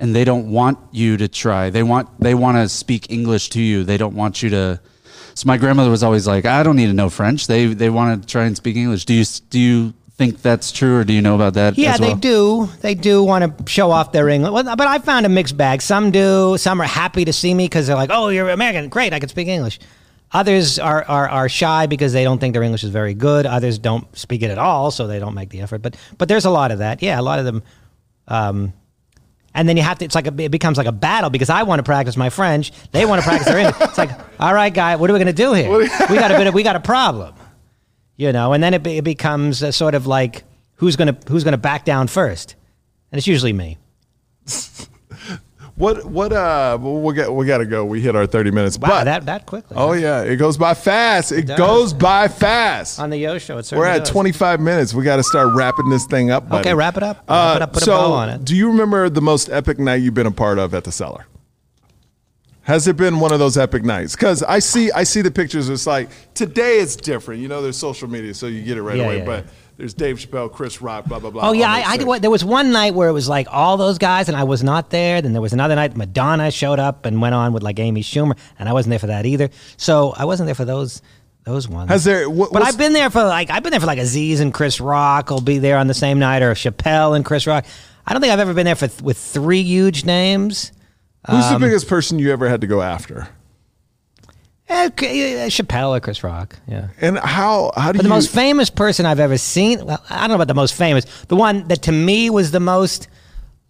and 0.00 0.14
they 0.14 0.24
don't 0.24 0.50
want 0.50 0.78
you 0.92 1.16
to 1.16 1.28
try. 1.28 1.70
They 1.70 1.82
want 1.82 2.08
they 2.20 2.34
want 2.34 2.56
to 2.56 2.68
speak 2.68 3.10
English 3.10 3.50
to 3.50 3.60
you. 3.60 3.84
They 3.84 3.96
don't 3.96 4.14
want 4.14 4.42
you 4.42 4.50
to. 4.50 4.80
So 5.34 5.46
my 5.46 5.56
grandmother 5.56 5.90
was 5.90 6.02
always 6.02 6.26
like, 6.26 6.46
I 6.46 6.64
don't 6.64 6.74
need 6.76 6.86
to 6.86 6.92
know 6.92 7.10
French. 7.10 7.46
They 7.46 7.66
they 7.66 7.90
want 7.90 8.22
to 8.22 8.28
try 8.28 8.44
and 8.44 8.56
speak 8.56 8.76
English. 8.76 9.04
Do 9.04 9.14
you 9.14 9.24
do 9.50 9.58
you 9.60 9.94
think 10.18 10.42
that's 10.42 10.72
true, 10.72 10.98
or 10.98 11.04
do 11.04 11.12
you 11.12 11.22
know 11.22 11.36
about 11.36 11.54
that? 11.54 11.78
Yeah, 11.78 11.94
as 11.94 12.00
they 12.00 12.14
do. 12.14 12.68
They 12.80 12.96
do 12.96 13.22
want 13.22 13.58
to 13.58 13.70
show 13.70 13.92
off 13.92 14.10
their 14.10 14.28
English. 14.28 14.52
Well, 14.52 14.76
but 14.76 14.88
I 14.88 14.98
found 14.98 15.26
a 15.26 15.28
mixed 15.28 15.56
bag. 15.56 15.80
Some 15.80 16.10
do. 16.10 16.56
Some 16.58 16.80
are 16.80 16.86
happy 16.86 17.24
to 17.24 17.32
see 17.32 17.54
me 17.54 17.66
because 17.66 17.86
they're 17.86 17.96
like, 17.96 18.10
"Oh, 18.12 18.28
you're 18.28 18.50
American. 18.50 18.88
Great, 18.88 19.12
I 19.12 19.20
can 19.20 19.28
speak 19.28 19.46
English." 19.46 19.78
Others 20.32 20.78
are, 20.78 21.04
are 21.04 21.28
are 21.28 21.48
shy 21.48 21.86
because 21.86 22.12
they 22.12 22.22
don't 22.22 22.38
think 22.38 22.52
their 22.52 22.62
English 22.62 22.84
is 22.84 22.90
very 22.90 23.14
good. 23.14 23.46
Others 23.46 23.78
don't 23.78 24.14
speak 24.16 24.42
it 24.42 24.50
at 24.50 24.58
all, 24.58 24.90
so 24.90 25.06
they 25.06 25.18
don't 25.18 25.34
make 25.34 25.48
the 25.48 25.60
effort. 25.60 25.80
But 25.80 25.96
but 26.18 26.28
there's 26.28 26.44
a 26.44 26.50
lot 26.50 26.70
of 26.70 26.78
that. 26.78 27.02
Yeah, 27.02 27.18
a 27.18 27.22
lot 27.22 27.38
of 27.38 27.46
them. 27.46 27.62
Um, 28.26 28.74
and 29.54 29.66
then 29.66 29.78
you 29.78 29.82
have 29.82 29.98
to. 29.98 30.04
It's 30.04 30.14
like 30.14 30.26
a, 30.26 30.42
it 30.42 30.50
becomes 30.50 30.76
like 30.76 30.86
a 30.86 30.92
battle 30.92 31.30
because 31.30 31.48
I 31.48 31.62
want 31.62 31.78
to 31.78 31.82
practice 31.82 32.16
my 32.16 32.28
French. 32.28 32.72
They 32.92 33.06
want 33.06 33.22
to 33.22 33.26
practice 33.26 33.48
their 33.48 33.58
English. 33.58 33.76
It's 33.80 33.98
like, 33.98 34.10
all 34.40 34.52
right, 34.52 34.72
guy, 34.72 34.96
what 34.96 35.08
are 35.08 35.14
we 35.14 35.18
going 35.18 35.26
to 35.28 35.32
do 35.32 35.54
here? 35.54 35.70
we 35.70 35.88
got 35.88 36.30
a 36.30 36.36
bit. 36.36 36.46
Of, 36.46 36.54
we 36.54 36.62
got 36.62 36.76
a 36.76 36.80
problem, 36.80 37.34
you 38.16 38.30
know. 38.30 38.52
And 38.52 38.62
then 38.62 38.74
it, 38.74 38.86
it 38.86 39.04
becomes 39.04 39.62
a 39.62 39.72
sort 39.72 39.94
of 39.94 40.06
like 40.06 40.44
who's 40.74 40.96
going 40.96 41.14
to 41.14 41.30
who's 41.32 41.42
going 41.42 41.52
to 41.52 41.58
back 41.58 41.86
down 41.86 42.06
first, 42.06 42.54
and 43.10 43.18
it's 43.18 43.26
usually 43.26 43.54
me. 43.54 43.78
What 45.78 46.04
what 46.06 46.32
uh 46.32 46.76
we 46.80 47.14
got 47.14 47.32
we 47.32 47.46
got 47.46 47.58
to 47.58 47.64
go. 47.66 47.84
We 47.84 48.00
hit 48.00 48.16
our 48.16 48.26
30 48.26 48.50
minutes. 48.50 48.76
Wow, 48.78 48.88
but 48.88 49.04
that 49.04 49.26
that 49.26 49.46
quickly. 49.46 49.76
Oh 49.78 49.92
yeah, 49.92 50.22
it 50.22 50.36
goes 50.36 50.56
by 50.58 50.74
fast. 50.74 51.30
It, 51.30 51.46
does. 51.46 51.56
goes 51.56 51.92
by 51.94 52.26
fast. 52.26 52.98
on 52.98 53.10
the 53.10 53.16
Yo 53.18 53.38
Show, 53.38 53.58
it 53.58 53.70
We're 53.72 53.86
at 53.86 53.98
does. 54.00 54.10
25 54.10 54.60
minutes. 54.60 54.92
We 54.92 55.04
got 55.04 55.16
to 55.16 55.22
start 55.22 55.54
wrapping 55.54 55.88
this 55.88 56.04
thing 56.04 56.30
up. 56.32 56.48
buddy. 56.48 56.68
Okay, 56.68 56.74
wrap 56.74 56.96
it 56.96 57.04
up. 57.04 57.18
Uh, 57.28 57.32
Wrap 57.32 57.56
it 57.56 57.62
up, 57.62 57.72
put 57.74 57.82
a 57.82 57.84
so, 57.84 57.92
bow 57.96 58.12
on 58.12 58.28
it. 58.28 58.44
do 58.44 58.56
you 58.56 58.68
remember 58.68 59.08
the 59.08 59.20
most 59.22 59.48
epic 59.50 59.78
night 59.78 60.02
you've 60.02 60.14
been 60.14 60.26
a 60.26 60.32
part 60.32 60.58
of 60.58 60.74
at 60.74 60.82
the 60.82 60.90
cellar? 60.92 61.26
Has 62.62 62.86
it 62.86 62.96
been 62.96 63.18
one 63.20 63.32
of 63.32 63.38
those 63.38 63.56
epic 63.56 63.82
nights? 63.82 64.14
Because 64.14 64.42
I 64.42 64.58
see, 64.58 64.90
I 64.92 65.04
see 65.04 65.22
the 65.22 65.30
pictures. 65.30 65.68
It's 65.70 65.86
like 65.86 66.10
today 66.34 66.80
it's 66.80 66.96
different. 66.96 67.40
You 67.40 67.48
know, 67.48 67.62
there's 67.62 67.78
social 67.78 68.08
media, 68.10 68.34
so 68.34 68.46
you 68.46 68.62
get 68.62 68.76
it 68.76 68.82
right 68.82 68.96
Yeah, 68.98 69.04
away. 69.04 69.18
yeah, 69.18 69.24
but 69.24 69.44
yeah. 69.44 69.50
There's 69.78 69.94
Dave 69.94 70.18
Chappelle, 70.18 70.52
Chris 70.52 70.82
Rock, 70.82 71.04
blah 71.06 71.20
blah 71.20 71.30
blah. 71.30 71.48
Oh 71.48 71.52
yeah, 71.52 71.72
I, 71.72 71.84
I 71.86 71.96
things. 71.98 72.20
there 72.20 72.30
was 72.30 72.44
one 72.44 72.72
night 72.72 72.94
where 72.94 73.08
it 73.08 73.12
was 73.12 73.28
like 73.28 73.46
all 73.48 73.76
those 73.76 73.96
guys 73.96 74.28
and 74.28 74.36
I 74.36 74.42
was 74.42 74.64
not 74.64 74.90
there. 74.90 75.22
Then 75.22 75.32
there 75.32 75.40
was 75.40 75.52
another 75.52 75.76
night 75.76 75.96
Madonna 75.96 76.50
showed 76.50 76.80
up 76.80 77.06
and 77.06 77.22
went 77.22 77.36
on 77.36 77.52
with 77.52 77.62
like 77.62 77.78
Amy 77.78 78.02
Schumer 78.02 78.36
and 78.58 78.68
I 78.68 78.72
wasn't 78.72 78.90
there 78.90 78.98
for 78.98 79.06
that 79.06 79.24
either. 79.24 79.50
So 79.76 80.12
I 80.16 80.24
wasn't 80.24 80.48
there 80.48 80.56
for 80.56 80.64
those 80.64 81.00
those 81.44 81.68
ones. 81.68 81.90
Has 81.90 82.02
there? 82.02 82.28
What, 82.28 82.52
but 82.52 82.62
I've 82.62 82.76
been 82.76 82.92
there 82.92 83.08
for 83.08 83.22
like 83.22 83.50
I've 83.50 83.62
been 83.62 83.70
there 83.70 83.78
for 83.78 83.86
like 83.86 84.00
Aziz 84.00 84.40
and 84.40 84.52
Chris 84.52 84.80
Rock 84.80 85.30
will 85.30 85.40
be 85.40 85.58
there 85.58 85.78
on 85.78 85.86
the 85.86 85.94
same 85.94 86.18
night 86.18 86.42
or 86.42 86.52
Chappelle 86.54 87.14
and 87.14 87.24
Chris 87.24 87.46
Rock. 87.46 87.64
I 88.04 88.12
don't 88.12 88.20
think 88.20 88.32
I've 88.32 88.40
ever 88.40 88.54
been 88.54 88.66
there 88.66 88.74
for 88.74 88.88
with 89.04 89.16
three 89.16 89.62
huge 89.62 90.04
names. 90.04 90.72
Who's 91.30 91.44
um, 91.44 91.60
the 91.60 91.66
biggest 91.66 91.86
person 91.86 92.18
you 92.18 92.32
ever 92.32 92.48
had 92.48 92.62
to 92.62 92.66
go 92.66 92.82
after? 92.82 93.28
Eh, 94.70 94.88
Chappelle 95.48 95.96
or 95.96 96.00
Chris 96.00 96.22
Rock. 96.22 96.56
Yeah. 96.68 96.88
And 97.00 97.18
how 97.18 97.72
how 97.76 97.92
do 97.92 97.98
But 97.98 98.02
you? 98.04 98.08
the 98.08 98.14
most 98.14 98.30
famous 98.30 98.68
person 98.70 99.06
I've 99.06 99.20
ever 99.20 99.38
seen, 99.38 99.84
well, 99.84 100.02
I 100.10 100.20
don't 100.20 100.28
know 100.30 100.34
about 100.34 100.48
the 100.48 100.54
most 100.54 100.74
famous. 100.74 101.04
The 101.28 101.36
one 101.36 101.66
that 101.68 101.82
to 101.82 101.92
me 101.92 102.28
was 102.30 102.50
the 102.50 102.60
most 102.60 103.08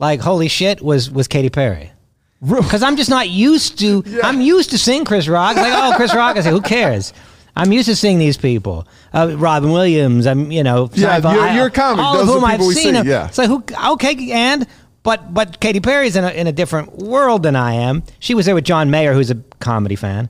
like 0.00 0.20
holy 0.20 0.48
shit 0.48 0.82
was 0.82 1.11
was 1.11 1.28
Katy 1.28 1.50
Perry. 1.50 1.92
Because 2.40 2.82
I'm 2.84 2.96
just 2.96 3.11
not 3.11 3.28
used 3.28 3.78
to. 3.80 4.04
I'm 4.22 4.40
used 4.40 4.70
to 4.70 4.78
seeing 4.78 5.04
Chris 5.04 5.26
Rock. 5.26 5.56
It's 5.56 5.61
like, 5.61 5.72
oh, 5.74 5.96
Chris 5.96 6.14
Rock. 6.14 6.37
I 6.37 6.40
say, 6.42 6.50
who 6.50 6.61
cares? 6.61 7.12
I'm 7.56 7.72
used 7.72 7.88
to 7.88 7.96
seeing 7.96 8.20
these 8.20 8.37
people. 8.37 8.87
Uh, 9.12 9.34
Robin 9.37 9.72
Williams. 9.72 10.24
I'm, 10.28 10.52
you 10.52 10.62
know, 10.62 10.88
Yeah, 10.94 11.18
you're- 11.18 11.54
you're 11.56 11.66
a 11.66 11.70
comic. 11.72 12.04
All 12.04 12.14
Those 12.14 12.28
of 12.28 12.34
whom 12.37 12.44
I've 12.44 12.62
seen. 12.62 12.94
see, 12.94 13.08
yeah. 13.11 13.26
It's 13.26 13.38
like, 13.38 13.48
who? 13.48 13.64
Okay, 13.94 14.30
and 14.30 14.68
but 15.02 15.34
but 15.34 15.58
Katy 15.58 15.80
Perry's 15.80 16.14
in 16.14 16.22
a 16.22 16.30
in 16.30 16.46
a 16.46 16.52
different 16.52 16.98
world 16.98 17.42
than 17.42 17.56
I 17.56 17.72
am. 17.74 18.04
She 18.20 18.34
was 18.34 18.46
there 18.46 18.54
with 18.54 18.64
John 18.64 18.88
Mayer, 18.90 19.14
who's 19.14 19.30
a 19.32 19.37
comedy 19.58 19.96
fan. 19.96 20.28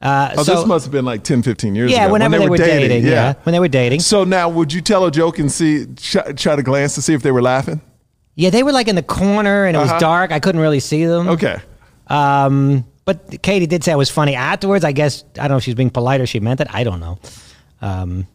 Uh, 0.00 0.34
oh, 0.38 0.42
so, 0.42 0.56
this 0.56 0.66
must 0.66 0.86
have 0.86 0.92
been 0.92 1.04
like 1.04 1.22
10, 1.22 1.42
15 1.42 1.74
years 1.74 1.90
ago. 1.90 1.96
yeah, 1.98 2.04
ago. 2.06 2.12
whenever 2.14 2.38
they, 2.38 2.48
were 2.48 2.56
dating, 2.56 3.04
yeah. 3.04 3.34
when 3.42 3.52
they 3.52 3.60
were 3.60 3.68
dating. 3.68 4.00
So 4.00 4.24
now, 4.24 4.48
would 4.48 4.72
you 4.72 4.80
tell 4.80 5.04
a 5.04 5.10
joke 5.10 5.38
and 5.38 5.52
see 5.52 5.86
try, 5.96 6.32
try 6.32 6.56
to 6.56 6.62
glance 6.62 6.94
to 6.94 7.02
see 7.02 7.12
if 7.12 7.22
they 7.22 7.30
were 7.30 7.42
laughing? 7.42 7.82
Yeah, 8.34 8.48
they 8.48 8.62
were 8.62 8.72
like 8.72 8.88
in 8.88 8.96
the 8.96 9.02
corner 9.02 9.66
and 9.66 9.76
it 9.76 9.80
Uh-huh. 9.80 9.92
was 9.92 10.00
dark. 10.00 10.32
I 10.32 10.40
couldn't 10.40 10.62
really 10.62 10.80
see 10.80 11.04
them. 11.04 11.28
Okay. 11.28 11.58
Um, 12.06 12.84
but 13.04 13.42
Katy 13.42 13.66
did 13.66 13.84
say 13.84 13.92
it 13.92 13.96
was 13.96 14.08
funny 14.10 14.34
afterwards. 14.34 14.84
I 14.84 14.92
guess 14.92 15.24
I 15.34 15.42
don't 15.42 15.50
know 15.50 15.56
if 15.58 15.64
she 15.64 15.70
was 15.70 15.76
being 15.76 15.90
polite 15.90 16.20
or 16.20 16.26
she 16.26 16.40
meant 16.40 16.60
it. 16.60 16.68
I 16.70 16.84
don't 16.84 17.00
know. 17.00 17.18
Um, 17.82 18.26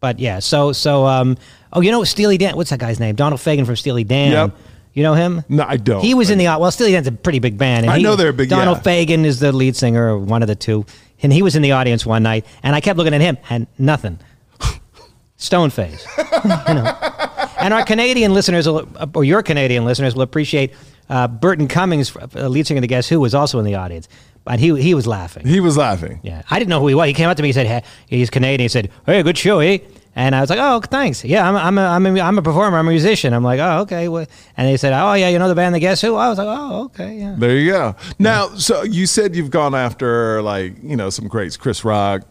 but 0.00 0.18
yeah, 0.18 0.38
so 0.38 0.72
so 0.72 1.06
um, 1.06 1.36
oh, 1.72 1.80
you 1.80 1.90
know 1.90 2.04
Steely 2.04 2.38
Dan? 2.38 2.56
What's 2.56 2.70
that 2.70 2.78
guy's 2.78 3.00
name? 3.00 3.16
Donald 3.16 3.40
Fagen 3.40 3.66
from 3.66 3.76
Steely 3.76 4.04
Dan. 4.04 4.32
Yep. 4.32 4.56
You 4.96 5.02
know 5.02 5.12
him? 5.14 5.44
No, 5.50 5.62
I 5.68 5.76
don't. 5.76 6.00
He 6.02 6.14
was 6.14 6.30
in 6.30 6.38
the 6.38 6.46
well. 6.46 6.70
Steely 6.70 6.92
Dan's 6.92 7.06
a 7.06 7.12
pretty 7.12 7.38
big 7.38 7.58
band. 7.58 7.84
And 7.84 7.92
I 7.92 7.98
he- 7.98 8.02
know 8.02 8.16
they're 8.16 8.32
big, 8.32 8.48
Donald 8.48 8.78
yeah. 8.78 9.04
Fagen 9.04 9.24
is 9.26 9.40
the 9.40 9.52
lead 9.52 9.76
singer, 9.76 10.14
or 10.14 10.18
one 10.18 10.40
of 10.42 10.48
the 10.48 10.54
two, 10.56 10.86
and 11.22 11.30
he 11.32 11.42
was 11.42 11.54
in 11.54 11.60
the 11.60 11.72
audience 11.72 12.06
one 12.06 12.22
night, 12.22 12.46
and 12.62 12.74
I 12.74 12.80
kept 12.80 12.96
looking 12.96 13.12
at 13.12 13.20
him, 13.20 13.36
and 13.50 13.66
nothing. 13.78 14.18
Stone 15.36 15.70
face. 15.70 16.06
You 16.46 16.74
know. 16.74 16.96
And 17.58 17.74
our 17.74 17.84
Canadian 17.84 18.32
listeners, 18.32 18.66
will, 18.68 18.88
or 19.14 19.24
your 19.24 19.42
Canadian 19.42 19.84
listeners, 19.84 20.14
will 20.14 20.22
appreciate 20.22 20.72
uh, 21.10 21.26
Burton 21.28 21.68
Cummings, 21.68 22.14
uh, 22.16 22.48
lead 22.48 22.66
singer 22.66 22.78
of 22.78 22.82
the 22.82 22.86
Guess 22.88 23.08
Who, 23.08 23.20
was 23.20 23.34
also 23.34 23.58
in 23.58 23.64
the 23.64 23.74
audience, 23.74 24.08
but 24.44 24.60
he 24.60 24.80
he 24.80 24.94
was 24.94 25.06
laughing. 25.06 25.46
He 25.46 25.60
was 25.60 25.76
laughing. 25.76 26.20
Yeah, 26.22 26.42
I 26.50 26.58
didn't 26.58 26.70
know 26.70 26.80
who 26.80 26.88
he 26.88 26.94
was. 26.94 27.06
He 27.08 27.14
came 27.14 27.28
up 27.28 27.36
to 27.36 27.42
me. 27.42 27.48
He 27.48 27.52
said, 27.52 27.66
hey, 27.66 27.82
"He's 28.06 28.30
Canadian." 28.30 28.60
He 28.64 28.68
said, 28.68 28.90
"Hey, 29.04 29.22
good 29.22 29.36
show, 29.36 29.58
eh?" 29.60 29.78
And 30.18 30.34
I 30.34 30.40
was 30.40 30.48
like, 30.48 30.58
"Oh, 30.58 30.80
thanks. 30.80 31.24
Yeah, 31.24 31.46
I'm 31.46 31.54
I'm 31.56 31.76
a, 31.78 31.82
I'm 31.82 32.06
a, 32.16 32.20
I'm 32.22 32.38
a 32.38 32.42
performer. 32.42 32.78
I'm 32.78 32.88
a 32.88 32.90
musician." 32.90 33.34
I'm 33.34 33.44
like, 33.44 33.60
"Oh, 33.60 33.80
okay." 33.82 34.06
And 34.06 34.66
they 34.68 34.78
said, 34.78 34.94
"Oh, 34.94 35.12
yeah, 35.12 35.28
you 35.28 35.38
know 35.38 35.46
the 35.48 35.54
band, 35.54 35.74
The 35.74 35.78
Guess 35.78 36.00
Who?" 36.00 36.14
I 36.16 36.30
was 36.30 36.38
like, 36.38 36.48
"Oh, 36.48 36.84
okay, 36.86 37.18
yeah." 37.18 37.34
There 37.38 37.54
you 37.56 37.70
go. 37.70 37.94
Now, 38.18 38.48
so 38.54 38.82
you 38.82 39.04
said 39.06 39.36
you've 39.36 39.50
gone 39.50 39.74
after 39.74 40.40
like 40.40 40.74
you 40.82 40.96
know 40.96 41.10
some 41.10 41.28
greats, 41.28 41.58
Chris 41.58 41.84
Rock, 41.84 42.22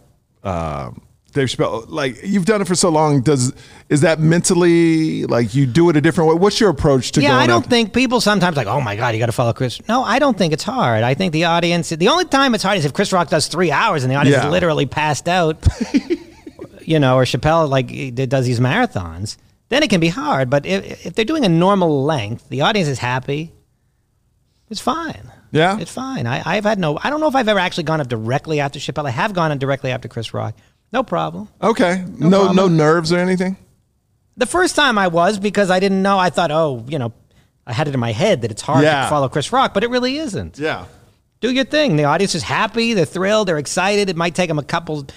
um, 0.44 1.00
Dave 1.34 1.48
Chappelle, 1.50 1.86
like 1.88 2.18
you've 2.24 2.46
done 2.46 2.60
it 2.62 2.68
for 2.68 2.74
so 2.74 2.90
long, 2.90 3.22
does 3.22 3.54
is 3.90 4.02
that 4.02 4.20
mentally 4.20 5.26
like 5.26 5.54
you 5.54 5.68
do 5.68 5.88
it 5.92 5.96
a 5.96 6.02
different 6.02 6.32
way? 6.32 6.36
What's 6.38 6.60
your 6.60 6.72
approach 6.72 7.12
to 7.12 7.22
yeah, 7.22 7.38
I 7.38 7.46
don't 7.46 7.58
after- 7.60 7.70
think 7.70 7.94
people 7.94 8.20
sometimes 8.20 8.58
like, 8.58 8.66
oh 8.66 8.82
my 8.82 8.96
god, 8.96 9.14
you 9.14 9.20
got 9.20 9.28
to 9.28 9.32
follow 9.32 9.54
Chris. 9.54 9.80
No, 9.88 10.02
I 10.04 10.18
don't 10.18 10.36
think 10.36 10.54
it's 10.54 10.64
hard. 10.64 11.04
I 11.04 11.14
think 11.14 11.34
the 11.34 11.44
audience. 11.44 11.90
The 11.90 12.08
only 12.08 12.26
time 12.26 12.56
it's 12.56 12.64
hard 12.64 12.80
is 12.80 12.86
if 12.86 12.94
Chris 12.94 13.14
Rock 13.14 13.30
does 13.30 13.48
three 13.48 13.70
hours 13.70 14.04
and 14.04 14.12
the 14.12 14.16
audience 14.16 14.38
Yeah. 14.42 14.48
is 14.48 14.52
literally 14.52 14.88
passed 14.88 15.28
out. 15.30 15.64
you 16.88 17.00
know, 17.00 17.16
or 17.18 17.24
Chappelle 17.24 17.70
like 17.70 18.16
does 18.30 18.46
these 18.46 18.60
marathons. 18.60 19.38
Then 19.70 19.82
it 19.84 19.90
can 19.90 20.00
be 20.00 20.10
hard. 20.10 20.50
But 20.50 20.66
if, 20.66 21.06
if 21.08 21.16
they're 21.16 21.26
doing 21.26 21.44
a 21.44 21.50
normal 21.50 22.04
length, 22.04 22.50
the 22.50 22.62
audience 22.62 22.88
is 22.88 23.00
happy. 23.00 23.52
It's 24.70 24.82
fine. 24.82 25.32
Yeah? 25.52 25.80
it's 25.80 25.92
fine. 25.92 26.28
I, 26.28 26.42
I've 26.46 26.66
had 26.66 26.80
no. 26.80 27.00
I 27.02 27.10
don't 27.10 27.20
know 27.22 27.28
if 27.28 27.36
I've 27.36 27.48
ever 27.48 27.60
actually 27.60 27.84
gone 27.86 28.02
up 28.02 28.08
directly 28.08 28.60
after 28.60 28.78
Chappelle. 28.80 29.06
I 29.08 29.12
have 29.12 29.34
gone 29.34 29.52
up 29.52 29.60
directly 29.60 29.92
after 29.92 30.08
Chris 30.08 30.34
Rock. 30.34 30.56
No 30.92 31.02
problem. 31.04 31.48
Okay, 31.62 32.04
no 32.20 32.30
no, 32.30 32.46
problem. 32.46 32.78
nerves 32.78 33.12
or 33.14 33.18
anything. 33.20 33.58
The 34.38 34.46
first 34.46 34.76
time 34.76 34.98
I 34.98 35.08
was 35.08 35.40
because 35.40 35.70
I 35.72 35.80
didn't 35.80 36.02
know. 36.02 36.18
I 36.20 36.30
thought, 36.30 36.52
oh, 36.52 36.86
you 36.90 37.00
know, 37.00 37.14
I 37.66 37.74
had 37.74 37.88
it 37.88 37.94
in 37.94 38.00
my 38.00 38.12
head 38.12 38.42
that 38.42 38.52
it's 38.52 38.62
hard 38.62 38.84
Yeah. 38.84 39.04
to 39.04 39.10
follow 39.10 39.30
Chris 39.30 39.52
Rock, 39.54 39.74
but 39.74 39.84
it 39.84 39.90
really 39.90 40.18
isn't. 40.18 40.60
Yeah, 40.60 40.86
Do 41.40 41.52
your 41.52 41.64
thing. 41.66 41.96
The 41.96 42.04
audience 42.04 42.36
is 42.36 42.44
happy. 42.44 42.94
They're 42.94 43.06
thrilled. 43.06 43.48
They're 43.48 43.58
excited. 43.58 44.10
It 44.10 44.16
might 44.18 44.36
take 44.36 44.50
them 44.50 44.60
a 44.60 44.64
couple, 44.64 45.08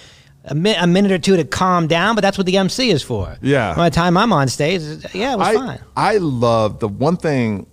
a, 0.45 0.55
mi- 0.55 0.75
a 0.75 0.87
minute 0.87 1.11
or 1.11 1.17
two 1.17 1.35
to 1.37 1.43
calm 1.43 1.87
down, 1.87 2.15
but 2.15 2.21
that's 2.21 2.37
what 2.37 2.45
the 2.47 2.57
MC 2.57 2.89
is 2.89 3.03
for. 3.03 3.37
Yeah. 3.41 3.75
By 3.75 3.89
the 3.89 3.95
time 3.95 4.17
I'm 4.17 4.33
on 4.33 4.47
stage, 4.47 4.81
yeah, 5.13 5.33
it 5.33 5.37
was 5.37 5.47
I 5.47 5.53
fine. 5.55 5.79
I 5.95 6.17
love 6.17 6.79
the 6.79 6.87
one 6.87 7.17
thing. 7.17 7.67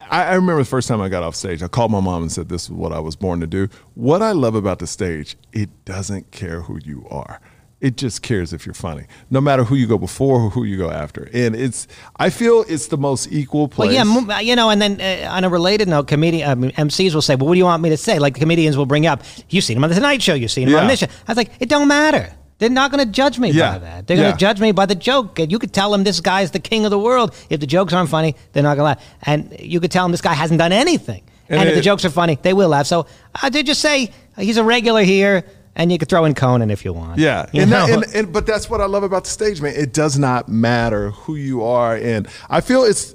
I, 0.00 0.24
I 0.24 0.34
remember 0.34 0.58
the 0.62 0.68
first 0.68 0.86
time 0.88 1.00
I 1.00 1.08
got 1.08 1.22
off 1.22 1.34
stage. 1.34 1.62
I 1.62 1.68
called 1.68 1.90
my 1.90 2.00
mom 2.00 2.22
and 2.22 2.30
said, 2.30 2.48
"This 2.48 2.64
is 2.64 2.70
what 2.70 2.92
I 2.92 2.98
was 3.00 3.16
born 3.16 3.40
to 3.40 3.46
do." 3.46 3.68
What 3.94 4.20
I 4.22 4.32
love 4.32 4.54
about 4.54 4.78
the 4.80 4.86
stage, 4.86 5.36
it 5.52 5.70
doesn't 5.84 6.30
care 6.30 6.62
who 6.62 6.78
you 6.84 7.06
are. 7.10 7.40
It 7.84 7.96
just 7.96 8.22
cares 8.22 8.52
if 8.52 8.64
you're 8.66 8.74
funny, 8.88 9.04
no 9.30 9.40
matter 9.40 9.62
who 9.64 9.74
you 9.76 9.86
go 9.86 9.98
before 9.98 10.40
or 10.40 10.50
who 10.50 10.64
you 10.64 10.78
go 10.78 10.90
after. 10.90 11.28
And 11.34 11.54
it's, 11.54 11.86
I 12.16 12.30
feel 12.30 12.64
it's 12.66 12.86
the 12.86 12.96
most 12.96 13.30
equal 13.30 13.68
place. 13.68 13.94
Well, 13.94 14.24
yeah, 14.28 14.40
you 14.40 14.56
know, 14.56 14.70
and 14.70 14.80
then 14.80 15.00
uh, 15.00 15.28
on 15.30 15.44
a 15.44 15.48
related 15.50 15.86
note, 15.88 16.08
comedian 16.08 16.48
um, 16.50 16.70
MCs 16.70 17.14
will 17.14 17.22
say, 17.22 17.34
"Well, 17.36 17.46
what 17.48 17.54
do 17.54 17.58
you 17.58 17.64
want 17.66 17.82
me 17.82 17.90
to 17.90 17.96
say?" 17.98 18.18
Like 18.18 18.34
the 18.34 18.40
comedians 18.40 18.76
will 18.78 18.86
bring 18.86 19.06
up, 19.06 19.22
"You've 19.50 19.64
seen 19.64 19.76
him 19.76 19.84
on 19.84 19.90
the 19.90 19.96
Tonight 19.96 20.22
Show. 20.22 20.34
You've 20.34 20.50
seen 20.50 20.66
him 20.68 20.74
Yeah. 20.74 20.80
on 20.82 20.88
this 20.88 21.00
show." 21.00 21.06
I 21.26 21.30
was 21.32 21.36
like, 21.36 21.50
"It 21.60 21.68
don't 21.68 21.88
matter. 21.88 22.32
They're 22.58 22.70
not 22.70 22.90
going 22.92 23.04
to 23.04 23.12
judge 23.12 23.38
me 23.38 23.50
Yeah. 23.50 23.72
by 23.72 23.78
that. 23.80 24.06
They're 24.06 24.16
going 24.16 24.32
to 24.32 24.38
judge 24.38 24.60
me 24.60 24.70
by 24.72 24.86
the 24.86 24.94
joke. 24.94 25.38
And 25.40 25.50
you 25.52 25.58
could 25.58 25.72
tell 25.74 25.90
them 25.90 26.04
this 26.04 26.20
guy's 26.20 26.52
the 26.52 26.60
king 26.60 26.84
of 26.86 26.90
the 26.92 26.98
world. 26.98 27.34
If 27.50 27.58
the 27.60 27.66
jokes 27.66 27.92
aren't 27.92 28.08
funny, 28.08 28.36
they're 28.52 28.62
not 28.62 28.76
going 28.78 28.94
to 28.94 29.00
laugh. 29.00 29.02
And 29.24 29.54
you 29.60 29.80
could 29.80 29.90
tell 29.90 30.04
them 30.04 30.12
this 30.12 30.22
guy 30.22 30.34
hasn't 30.34 30.58
done 30.60 30.72
anything. 30.72 31.22
And 31.48 31.58
And, 31.60 31.68
if 31.68 31.72
it- 31.74 31.76
the 31.80 31.82
jokes 31.82 32.04
are 32.06 32.10
funny, 32.10 32.38
they 32.40 32.54
will 32.54 32.68
laugh. 32.70 32.86
So 32.86 33.06
I 33.42 33.50
did 33.50 33.66
just 33.66 33.80
say 33.82 34.10
he's 34.38 34.56
a 34.56 34.64
regular 34.64 35.02
here, 35.02 35.44
and 35.76 35.90
you 35.92 35.98
could 35.98 36.08
throw 36.08 36.24
in 36.24 36.34
Conan 36.34 36.70
if 36.70 36.84
you 36.84 36.92
want. 36.92 37.18
Yeah, 37.18 37.46
You 37.52 37.62
and, 37.62 37.72
that, 37.72 37.90
and, 37.90 38.04
and 38.14 38.32
but 38.32 38.46
that's 38.46 38.70
what 38.70 38.80
I 38.80 38.86
love 38.86 39.02
about 39.02 39.24
the 39.24 39.30
stage, 39.30 39.60
man. 39.60 39.74
It 39.76 39.92
does 39.92 40.18
not 40.18 40.48
matter 40.48 41.10
who 41.10 41.36
you 41.36 41.62
are, 41.62 41.96
and 41.96 42.28
I 42.48 42.60
feel 42.60 42.82
it's 42.84 43.14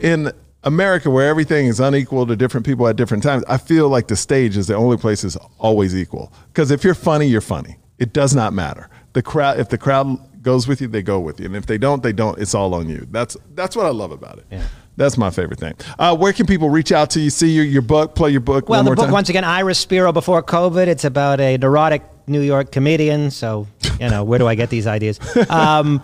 in 0.00 0.32
America 0.64 1.10
where 1.10 1.28
everything 1.28 1.66
is 1.66 1.80
unequal 1.80 2.26
to 2.26 2.36
different 2.36 2.66
people 2.66 2.88
at 2.88 2.96
different 2.96 3.22
times. 3.22 3.44
I 3.48 3.56
feel 3.58 3.88
like 3.88 4.08
the 4.08 4.16
stage 4.16 4.56
is 4.56 4.66
the 4.66 4.74
only 4.74 4.96
place 4.96 5.22
that's 5.22 5.36
always 5.58 5.94
equal. 5.94 6.32
Because 6.48 6.70
if 6.70 6.84
you're 6.84 6.94
funny, 6.94 7.26
you're 7.26 7.40
funny. 7.40 7.76
It 7.98 8.12
does 8.12 8.34
not 8.34 8.52
matter. 8.52 8.88
The 9.12 9.22
crowd, 9.22 9.58
if 9.58 9.68
the 9.68 9.78
crowd 9.78 10.42
goes 10.42 10.68
with 10.68 10.80
you, 10.80 10.88
they 10.88 11.02
go 11.02 11.18
with 11.20 11.40
you, 11.40 11.46
and 11.46 11.56
if 11.56 11.66
they 11.66 11.78
don't, 11.78 12.02
they 12.02 12.12
don't. 12.12 12.38
It's 12.38 12.54
all 12.54 12.74
on 12.74 12.88
you. 12.88 13.06
That's 13.10 13.36
that's 13.54 13.74
what 13.76 13.86
I 13.86 13.90
love 13.90 14.12
about 14.12 14.38
it. 14.38 14.46
Yeah. 14.50 14.64
That's 14.98 15.16
my 15.16 15.30
favorite 15.30 15.58
thing. 15.60 15.74
Uh, 15.98 16.14
where 16.16 16.32
can 16.34 16.44
people 16.46 16.68
reach 16.68 16.92
out 16.92 17.08
to 17.10 17.20
you, 17.20 17.30
see 17.30 17.48
your, 17.50 17.64
your 17.64 17.82
book, 17.82 18.14
play 18.14 18.30
your 18.30 18.40
book 18.42 18.68
Well, 18.68 18.80
one 18.80 18.84
the 18.84 18.88
more 18.90 18.96
book 18.96 19.04
time? 19.06 19.12
once 19.12 19.28
again, 19.30 19.44
Iris 19.44 19.78
Spiro 19.78 20.12
before 20.12 20.42
COVID. 20.42 20.86
It's 20.88 21.04
about 21.04 21.40
a 21.40 21.56
neurotic 21.56 22.02
New 22.26 22.40
York 22.42 22.72
comedian. 22.72 23.30
So 23.30 23.66
you 24.00 24.10
know, 24.10 24.24
where 24.24 24.38
do 24.38 24.46
I 24.46 24.54
get 24.54 24.68
these 24.70 24.86
ideas? 24.86 25.18
Um, 25.48 26.02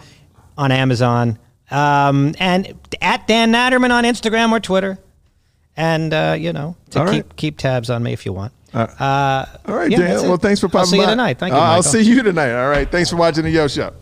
on 0.57 0.71
Amazon, 0.73 1.39
um, 1.71 2.35
and 2.39 2.73
at 3.03 3.27
Dan 3.27 3.53
Natterman 3.53 3.91
on 3.91 4.05
Instagram 4.05 4.53
or 4.53 4.61
Twitter, 4.61 4.99
and 5.77 6.15
uh, 6.15 6.37
you 6.39 6.53
know, 6.53 6.77
to 6.91 7.01
All 7.01 7.05
right. 7.07 7.15
keep 7.15 7.37
keep 7.37 7.59
tabs 7.59 7.91
on 7.91 8.03
me 8.03 8.13
if 8.13 8.25
you 8.25 8.33
want. 8.33 8.53
Uh, 8.73 8.87
Uh, 8.99 9.47
All 9.67 9.75
right, 9.75 9.91
yeah, 9.91 9.99
Dan. 9.99 10.29
Well, 10.29 10.37
thanks 10.37 10.61
for 10.61 10.69
popping 10.69 10.79
I'll 10.81 10.87
see 10.87 10.97
by. 10.99 11.03
you 11.05 11.09
tonight. 11.11 11.39
Thank 11.39 11.53
you. 11.55 11.59
Uh, 11.59 11.63
I'll 11.63 11.83
see 11.83 12.03
you 12.03 12.23
tonight. 12.23 12.53
All 12.53 12.69
right. 12.69 12.89
Thanks 12.91 13.11
for 13.11 13.17
watching 13.17 13.43
the 13.45 13.51
Yo 13.51 13.67
Show. 13.69 13.93